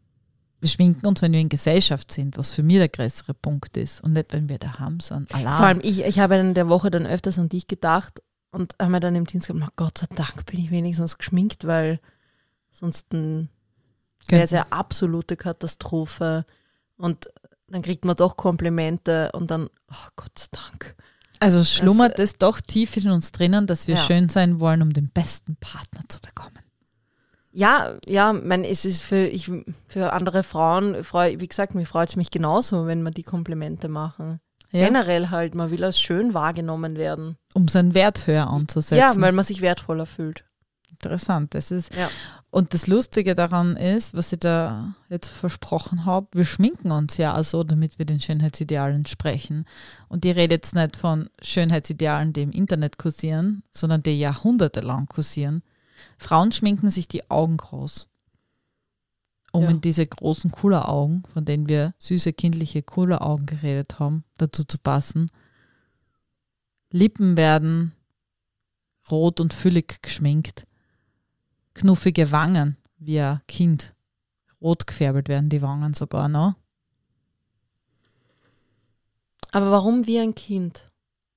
[0.60, 4.02] wir schminken uns, wenn wir in Gesellschaft sind, was für mich der größere Punkt ist
[4.02, 5.34] und nicht, wenn wir daheim sind.
[5.34, 5.58] Alarm.
[5.58, 8.22] Vor allem ich, ich habe in der Woche dann öfters an dich gedacht
[8.52, 11.66] und habe mir dann im Dienst gedacht, "Na Gott sei Dank bin ich wenigstens geschminkt,
[11.66, 12.00] weil
[12.70, 13.08] sonst
[14.32, 16.46] wäre es ja absolute Katastrophe.
[16.98, 17.30] Und
[17.68, 20.96] dann kriegt man doch Komplimente und dann, oh Gott sei Dank.
[21.40, 24.02] Also schlummert es doch tief in uns drinnen, dass wir Ja.
[24.02, 26.60] schön sein wollen, um den besten Partner zu bekommen.
[27.52, 29.50] Ja, ja, mein, es ist für, ich,
[29.88, 33.88] für andere Frauen, freu, wie gesagt, mir freut es mich genauso, wenn man die Komplimente
[33.88, 34.40] machen.
[34.72, 34.86] Ja?
[34.86, 37.38] Generell halt, man will als schön wahrgenommen werden.
[37.56, 39.00] Um seinen Wert höher anzusetzen.
[39.00, 40.44] Ja, weil man sich wertvoller fühlt.
[41.02, 41.54] Interessant.
[41.54, 42.10] Das ist, Ja.
[42.52, 47.38] Und das Lustige daran ist, was ich da jetzt versprochen habe, wir schminken uns ja
[47.38, 49.66] auch so, damit wir den Schönheitsidealen entsprechen.
[50.08, 55.62] Und ich rede jetzt nicht von Schönheitsidealen, die im Internet kursieren, sondern die jahrhundertelang kursieren.
[56.18, 58.08] Frauen schminken sich die Augen groß,
[59.52, 59.70] um Ja.
[59.70, 65.30] in diese großen Kulleraugen, von denen wir süße kindliche Kulleraugen geredet haben, dazu zu passen.
[66.92, 67.94] Lippen werden
[69.12, 70.66] rot und füllig geschminkt
[71.74, 73.94] knuffige Wangen wie ein Kind.
[74.62, 76.56] Rot gefärbelt werden die Wangen sogar noch.
[79.52, 80.89] Aber warum wie ein Kind?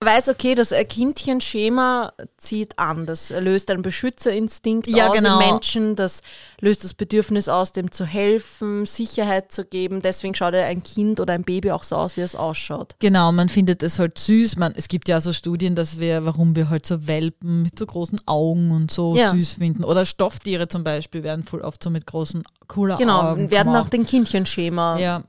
[0.04, 3.06] Weiß, okay, das Kindchenschema zieht an.
[3.06, 5.40] Das löst einen Beschützerinstinkt Ja, aus genau.
[5.40, 5.96] im Menschen.
[5.96, 6.20] Das
[6.60, 10.02] löst das Bedürfnis aus, dem zu helfen, Sicherheit zu geben.
[10.02, 12.96] Deswegen schaut ja ein Kind oder ein Baby auch so aus, wie es ausschaut.
[12.98, 14.56] Genau, man findet es halt süß.
[14.56, 17.86] Man, es gibt ja so Studien, dass wir, warum wir halt so Welpen mit so
[17.86, 19.30] großen Augen und so Ja.
[19.30, 19.84] süß finden.
[19.84, 23.88] Oder Stofftiere zum Beispiel werden voll oft so mit großen, cooler Genau, Augen werden nach
[23.88, 24.98] dem Kindchenschema.
[24.98, 25.24] Ja.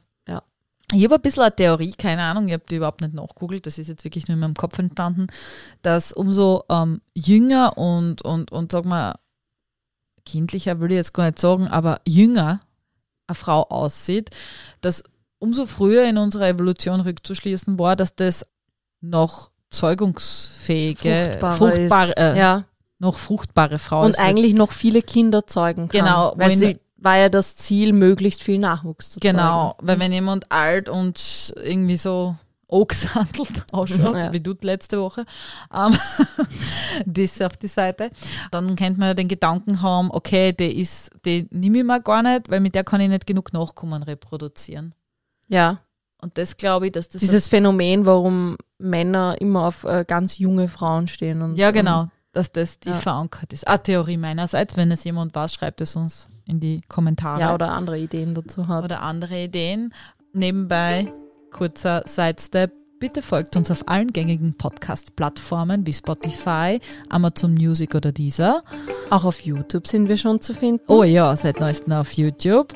[0.94, 3.78] Ich habe ein bisschen eine Theorie, keine Ahnung, ich habe die überhaupt nicht nachgegoogelt, das
[3.78, 5.28] ist jetzt wirklich nur in meinem Kopf entstanden,
[5.82, 9.16] dass umso ähm, jünger und, und, und sag mal,
[10.26, 12.62] kindlicher würde ich jetzt gar nicht sagen, aber jünger
[13.28, 14.30] eine Frau aussieht,
[14.82, 15.04] dass
[15.40, 18.46] umso früher in unserer Evolution rückzuschließen war, dass das
[19.02, 22.18] noch zeugungsfähige, fruchtbare, ist.
[22.18, 22.66] äh, ja.
[23.00, 26.06] noch fruchtbare Frau Und eigentlich noch viele Kinder zeugen kann.
[26.06, 29.88] Genau, Weil sie war ja das Ziel, möglichst viel Nachwuchs zu Genau, zeugen.
[29.88, 32.36] weil wenn jemand alt und irgendwie so
[32.70, 34.34] angesandelt ausschaut, Ja.
[34.34, 35.26] wie du letzte Woche,
[35.74, 35.96] ähm,
[37.06, 38.10] das auf die Seite,
[38.52, 42.24] dann könnte man ja den Gedanken haben, okay, die ist, die nehme ich mir gar
[42.24, 44.96] nicht, weil mit der kann ich nicht genug Nachkommen reproduzieren.
[45.48, 45.80] Ja.
[46.22, 50.70] Und das glaube ich, dass das Dieses Phänomen, warum Männer immer auf äh, ganz junge
[50.70, 51.42] Frauen stehen.
[51.42, 52.96] Und, ja genau, dass das die Ja.
[52.96, 53.68] verankert ist.
[53.68, 57.40] Eine Theorie meinerseits, wenn es jemand weiß, schreibt es uns in die Kommentare.
[57.42, 58.84] Ja, oder andere Ideen dazu hat.
[58.84, 59.94] oder andere Ideen.
[60.34, 61.12] Nebenbei,
[61.52, 62.72] kurzer Sidestep.
[63.00, 66.80] Bitte folgt uns auf allen gängigen Podcast-Plattformen wie Spotify,
[67.10, 68.64] Amazon Music oder Deezer.
[69.10, 70.84] Auch auf YouTube sind wir schon zu finden.
[70.88, 72.74] Oh ja, seit neuestem auf YouTube.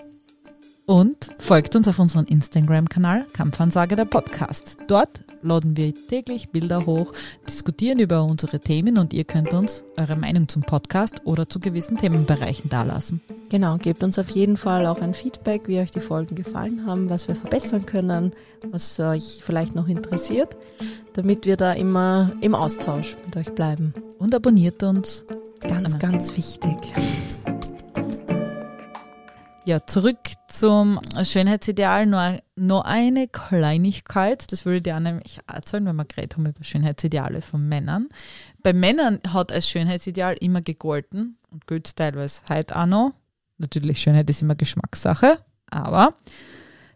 [0.90, 4.78] Und folgt uns auf unserem Instagram-Kanal Kampfansage der Podcast.
[4.88, 7.12] Dort laden wir täglich Bilder hoch,
[7.46, 11.98] diskutieren über unsere Themen und ihr könnt uns eure Meinung zum Podcast oder zu gewissen
[11.98, 13.20] Themenbereichen dalassen.
[13.50, 17.10] Genau, gebt uns auf jeden Fall auch ein Feedback, wie euch die Folgen gefallen haben,
[17.10, 18.32] was wir verbessern können,
[18.72, 20.56] was euch vielleicht noch interessiert,
[21.12, 23.94] damit wir da immer im Austausch mit euch bleiben.
[24.20, 25.26] Und abonniert uns.
[25.60, 26.78] Ganz, ganz wichtig.
[29.68, 32.06] Ja, zurück zum Schönheitsideal.
[32.06, 36.64] Nur, nur eine Kleinigkeit, das würde ich dir nämlich erzählen, wenn wir geredet haben über
[36.64, 38.08] Schönheitsideale von Männern.
[38.64, 43.14] Bei Männern hat als Schönheitsideal immer gegolten und gilt teilweise heute auch noch.
[43.58, 45.38] Natürlich, Schönheit ist immer Geschmackssache,
[45.70, 46.16] aber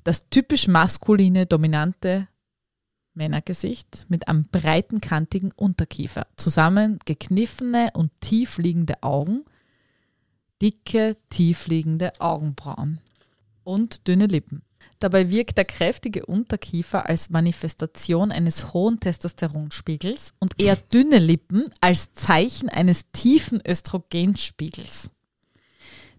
[0.06, 2.30] das typisch maskuline, dominante
[3.14, 9.44] Männergesicht mit einem breiten, kantigen Unterkiefer, zusammen gekniffene und tiefliegende Augen,
[10.62, 12.99] dicke, tiefliegende Augenbrauen
[13.64, 14.62] und dünne Lippen.
[14.99, 22.14] Dabei wirkt der kräftige Unterkiefer als Manifestation eines hohen Testosteronspiegels und eher dünne Lippen als
[22.14, 25.09] Zeichen eines tiefen Östrogenspiegels.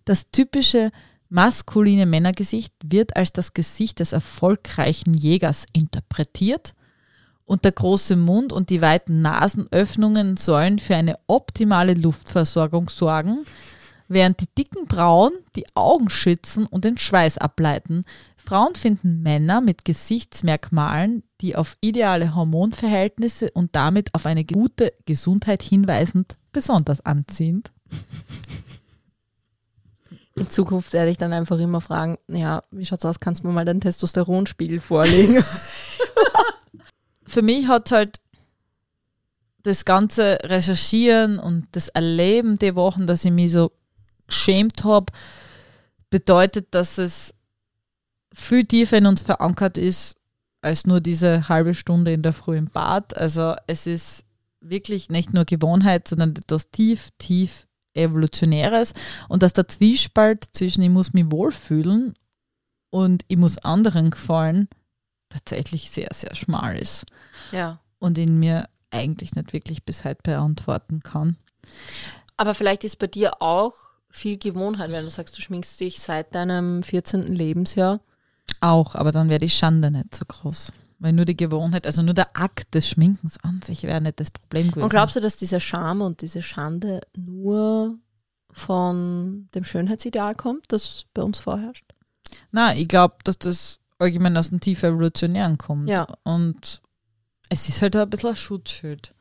[0.04, 0.90] Das typische
[1.28, 6.74] maskuline Männergesicht wird als das Gesicht des erfolgreichen Jägers interpretiert
[7.44, 13.44] und der große Mund und die weiten Nasenöffnungen sollen für eine optimale Luftversorgung sorgen,
[14.12, 18.04] während die dicken Brauen die Augen schützen und den Schweiß ableiten.
[18.36, 25.62] Frauen finden Männer mit Gesichtsmerkmalen, die auf ideale Hormonverhältnisse und damit auf eine gute Gesundheit
[25.62, 27.72] hinweisend, besonders anziehend.
[30.34, 33.52] In Zukunft werde ich dann einfach immer fragen, ja, wie schaut's aus, kannst du mir
[33.52, 35.42] mal deinen Testosteronspiegel vorlegen?
[37.26, 38.20] Für mich hat halt
[39.62, 43.72] das ganze Recherchieren und das Erleben der Wochen, dass ich mich so
[44.32, 45.12] geschämt habe,
[46.10, 47.34] bedeutet, dass es
[48.34, 50.16] viel tiefer in uns verankert ist,
[50.60, 53.16] als nur diese halbe Stunde in der Früh im Bad.
[53.16, 54.24] Also es ist
[54.60, 58.94] wirklich nicht nur Gewohnheit, sondern etwas tief, tief Evolutionäres
[59.28, 62.14] und dass der Zwiespalt zwischen ich muss mich wohlfühlen
[62.90, 64.68] und ich muss anderen gefallen
[65.28, 67.04] tatsächlich sehr, sehr schmal ist.
[67.50, 67.80] Ja.
[67.98, 71.36] Und ihn mir eigentlich nicht wirklich bis heute beantworten kann.
[72.36, 73.74] Aber vielleicht ist bei dir auch
[74.12, 77.22] viel Gewohnheit, wenn du sagst, du schminkst dich seit deinem 14.
[77.24, 78.00] Lebensjahr.
[78.60, 80.72] Auch, aber dann wäre die Schande nicht so groß.
[80.98, 84.30] Weil nur die Gewohnheit, also nur der Akt des Schminkens an sich wäre nicht das
[84.30, 84.84] Problem gewesen.
[84.84, 87.98] Und glaubst du, dass dieser Scham und diese Schande nur
[88.50, 91.86] von dem Schönheitsideal kommt, das bei uns vorherrscht?
[92.50, 95.88] Na, ich glaube, dass das allgemein aus dem tief evolutionären kommt.
[95.88, 96.06] Ja.
[96.22, 96.82] Und
[97.48, 99.14] es ist halt ein bisschen ein Schutzschild.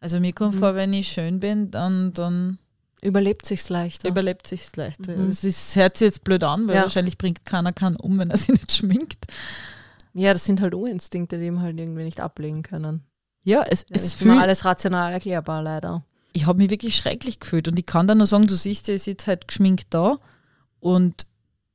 [0.00, 0.58] Also mir kommt Mhm.
[0.60, 2.58] vor, wenn ich schön bin, dann, dann
[3.02, 4.08] Überlebt sich's leichter.
[4.08, 5.16] überlebt sich's leichter.
[5.16, 5.30] Mhm.
[5.30, 6.82] Es ist, hört sich jetzt blöd an, weil Ja.
[6.82, 9.26] wahrscheinlich bringt keiner keinen um, wenn er sich nicht schminkt.
[10.14, 13.04] ja, das sind halt Urinstinkte, die ihm halt irgendwie nicht ablegen können.
[13.44, 16.04] Ja, es, Es es ist immer alles rational erklärbar, leider.
[16.32, 18.94] ich habe mich wirklich schrecklich gefühlt und ich kann da nur sagen, du siehst ja,
[18.94, 20.18] ich sitze halt geschminkt da
[20.80, 21.26] und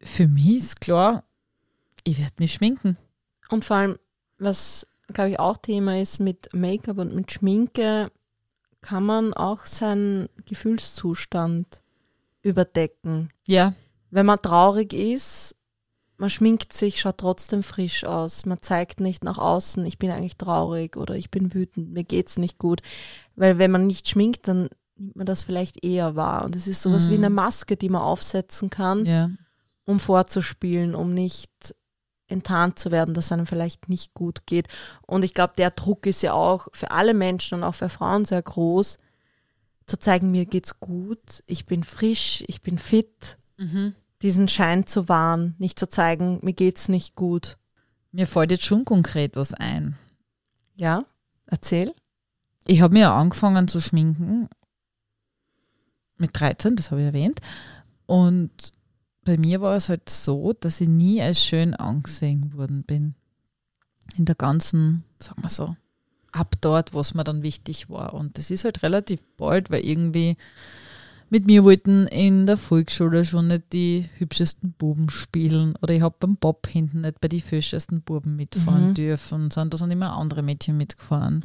[0.02, 1.24] für mich ist klar,
[2.04, 2.98] ich werde mich schminken.
[3.50, 3.98] Und vor allem,
[4.40, 8.12] was glaube ich auch Thema ist mit Make-up und mit Schminke,
[8.84, 11.82] kann man auch seinen Gefühlszustand
[12.42, 13.30] überdecken.
[13.48, 13.74] Ja,
[14.12, 15.56] Wenn man traurig ist,
[16.18, 18.46] man schminkt sich, schaut trotzdem frisch aus.
[18.46, 22.38] Man zeigt nicht nach außen, ich bin eigentlich traurig oder ich bin wütend, mir geht's
[22.38, 22.82] nicht gut.
[23.36, 26.46] Weil wenn man nicht schminkt, dann nimmt man das vielleicht eher wahr.
[26.46, 27.12] Und es ist sowas Mhm.
[27.12, 29.32] wie eine Maske, die man aufsetzen kann, ja.
[29.86, 31.76] um vorzuspielen, um nicht
[32.28, 34.68] enttarnt zu werden, dass einem vielleicht nicht gut geht.
[35.06, 38.26] Und ich glaube, der Druck ist ja auch für alle Menschen und auch für Frauen
[38.26, 38.98] sehr groß,
[39.86, 43.94] zu zeigen, mir geht's gut, ich bin frisch, ich bin fit, Mhm.
[44.22, 47.58] diesen Schein zu wahren, nicht zu zeigen, mir geht's nicht gut.
[48.12, 49.98] Mir fällt jetzt schon konkret was ein.
[50.76, 51.06] Ja,
[51.46, 51.94] erzähl.
[52.66, 54.48] Ich habe mir angefangen zu schminken
[56.18, 57.42] mit 13, das habe ich erwähnt.
[58.06, 58.72] Und
[59.24, 63.16] bei mir war es halt so, dass ich nie als schön angesehen worden bin.
[64.18, 65.76] In der ganzen, sagen wir so,
[66.32, 68.14] ab dort, was mir dann wichtig war.
[68.14, 70.36] Und das ist halt relativ bald, weil irgendwie
[71.30, 76.16] mit mir wollten in der Volksschule schon nicht die hübschesten Buben spielen oder ich habe
[76.20, 78.94] beim Bob hinten nicht bei die hübschesten Buben mitfahren Mhm.
[78.94, 81.44] dürfen, sondern da sind immer andere Mädchen mitgefahren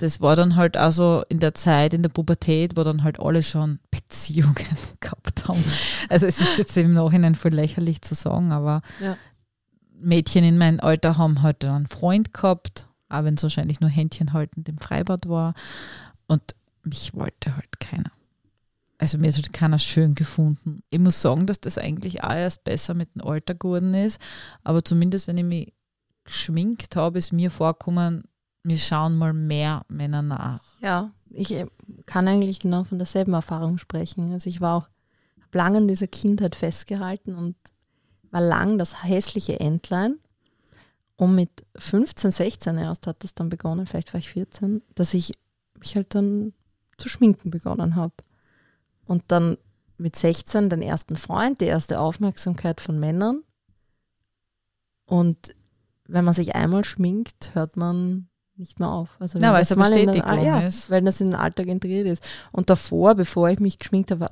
[0.00, 3.42] das war dann halt also in der Zeit, in der Pubertät, wo dann halt alle
[3.42, 4.54] schon Beziehungen
[5.00, 5.64] gehabt haben.
[6.08, 9.16] Also es ist jetzt im Nachhinein voll lächerlich zu sagen, aber Ja.
[10.00, 14.32] Mädchen in meinem Alter haben halt einen Freund gehabt, auch wenn es wahrscheinlich nur Händchen
[14.32, 15.54] haltend im Freibad war.
[16.28, 16.42] Und
[16.84, 18.10] mich wollte halt keiner.
[18.98, 20.82] Also mir hat halt keiner schön gefunden.
[20.90, 24.20] Ich muss sagen, dass das eigentlich auch erst besser mit dem Alter geworden ist.
[24.64, 25.72] Aber zumindest, wenn ich mich
[26.24, 28.24] geschminkt habe, ist mir vorgekommen,
[28.64, 30.62] mir schauen mal mehr Männer nach.
[30.80, 31.66] Ja, ich äh,
[32.06, 34.32] kann eigentlich genau von derselben Erfahrung sprechen.
[34.32, 34.88] Also ich war auch,
[35.48, 37.56] habe lange an dieser Kindheit festgehalten und
[38.30, 40.18] war lang das hässliche Entlein.
[41.16, 45.32] Und mit 15, 16 erst hat das dann begonnen, vielleicht war ich 14, dass ich
[45.78, 46.52] mich halt dann
[46.96, 48.14] zu schminken begonnen habe.
[49.06, 49.56] Und dann
[49.96, 53.42] mit 16 den ersten Freund, die erste Aufmerksamkeit von Männern.
[55.06, 55.56] Und
[56.06, 59.08] wenn man sich einmal schminkt, hört man nicht mehr auf.
[59.18, 60.90] Also wenn weil das es eine in den- Bestätigung ah, ja, ist.
[60.90, 62.22] Weil das in den Alltag integriert ist.
[62.52, 64.26] Und davor, bevor ich mich geschminkt habe,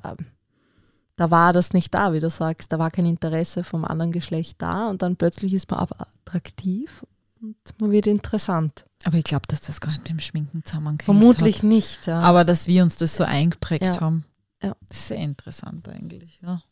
[1.16, 2.72] da war das nicht da, wie du sagst.
[2.72, 7.04] Da war kein Interesse vom anderen Geschlecht da und dann plötzlich ist man aber attraktiv
[7.40, 8.84] und man wird interessant.
[9.04, 11.02] Aber ich glaube, dass das gar nicht mit dem Schminken zusammenhängt.
[11.04, 11.64] Vermutlich Hat.
[11.64, 12.20] nicht, ja.
[12.20, 14.00] Aber dass wir uns das so eingeprägt Ja.
[14.00, 14.24] haben.
[14.62, 14.74] Ja.
[14.90, 16.62] Sehr interessant eigentlich, ja.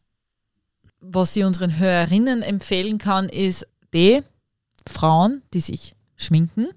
[1.01, 4.23] Was ich unseren Hörerinnen empfehlen kann, ist die
[4.87, 6.69] Frauen, die sich schminken,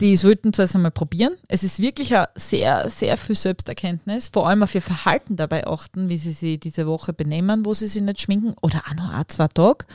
[0.00, 1.36] die sollten zuerst einmal probieren.
[1.48, 4.28] Es ist wirklich ein sehr, sehr viel Selbsterkenntnis.
[4.32, 7.86] Vor allem auf ihr Verhalten dabei achten, wie sie sich diese Woche benehmen, wo sie
[7.86, 9.86] sich nicht schminken oder auch noch ein, zwei Tage.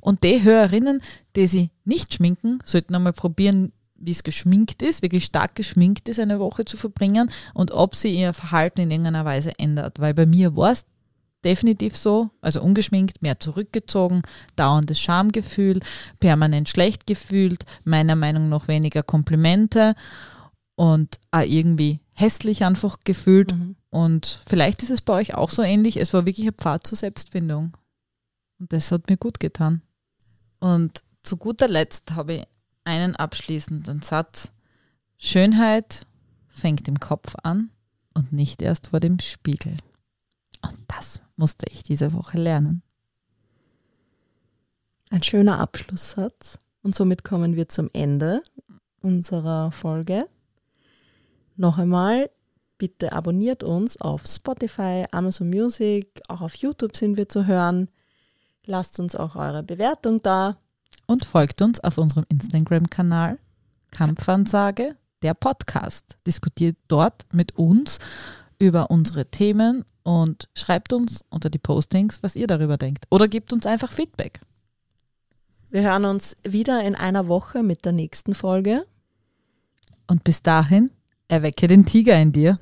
[0.00, 1.02] Und die Hörerinnen,
[1.36, 6.20] die sie nicht schminken, sollten einmal probieren, wie es geschminkt ist, wirklich stark geschminkt ist,
[6.20, 10.00] eine Woche zu verbringen und ob sie ihr Verhalten in irgendeiner Weise ändert.
[10.00, 10.86] Weil bei mir war es
[11.44, 14.22] definitiv so, also ungeschminkt, mehr zurückgezogen,
[14.56, 15.80] dauerndes Schamgefühl,
[16.18, 19.94] permanent schlecht gefühlt, meiner Meinung nach weniger Komplimente
[20.76, 23.54] und auch irgendwie hässlich einfach gefühlt.
[23.54, 23.76] Mhm.
[23.90, 25.96] Und vielleicht ist es bei euch auch so ähnlich.
[25.96, 27.76] Es war wirklich ein Pfad zur Selbstfindung.
[28.58, 29.82] Und das hat mir gut getan.
[30.58, 32.44] Und zu guter Letzt habe ich
[32.84, 34.52] einen abschließenden Satz.
[35.18, 36.06] Schönheit
[36.48, 37.70] fängt im Kopf an
[38.14, 39.76] und nicht erst vor dem Spiegel.
[40.62, 42.82] Und das musste ich diese Woche lernen.
[45.10, 46.58] Ein schöner Abschlusssatz.
[46.82, 48.42] Und somit kommen wir zum Ende
[49.00, 50.26] unserer Folge.
[51.56, 52.30] Noch einmal,
[52.78, 57.88] bitte abonniert uns auf Spotify, Amazon Music, auch auf YouTube sind wir zu hören.
[58.66, 60.58] Lasst uns auch eure Bewertung da.
[61.06, 63.38] Und folgt uns auf unserem Instagram-Kanal
[63.90, 66.18] Kampfansage, der Podcast.
[66.26, 67.98] Diskutiert dort mit uns
[68.58, 73.06] über unsere Themen und schreibt uns unter die Postings, was ihr darüber denkt.
[73.10, 74.40] Oder gebt uns einfach Feedback.
[75.70, 78.84] Wir hören uns wieder in einer Woche mit der nächsten Folge.
[80.08, 80.90] Und bis dahin,
[81.28, 82.58] erwecke den Tiger in dir.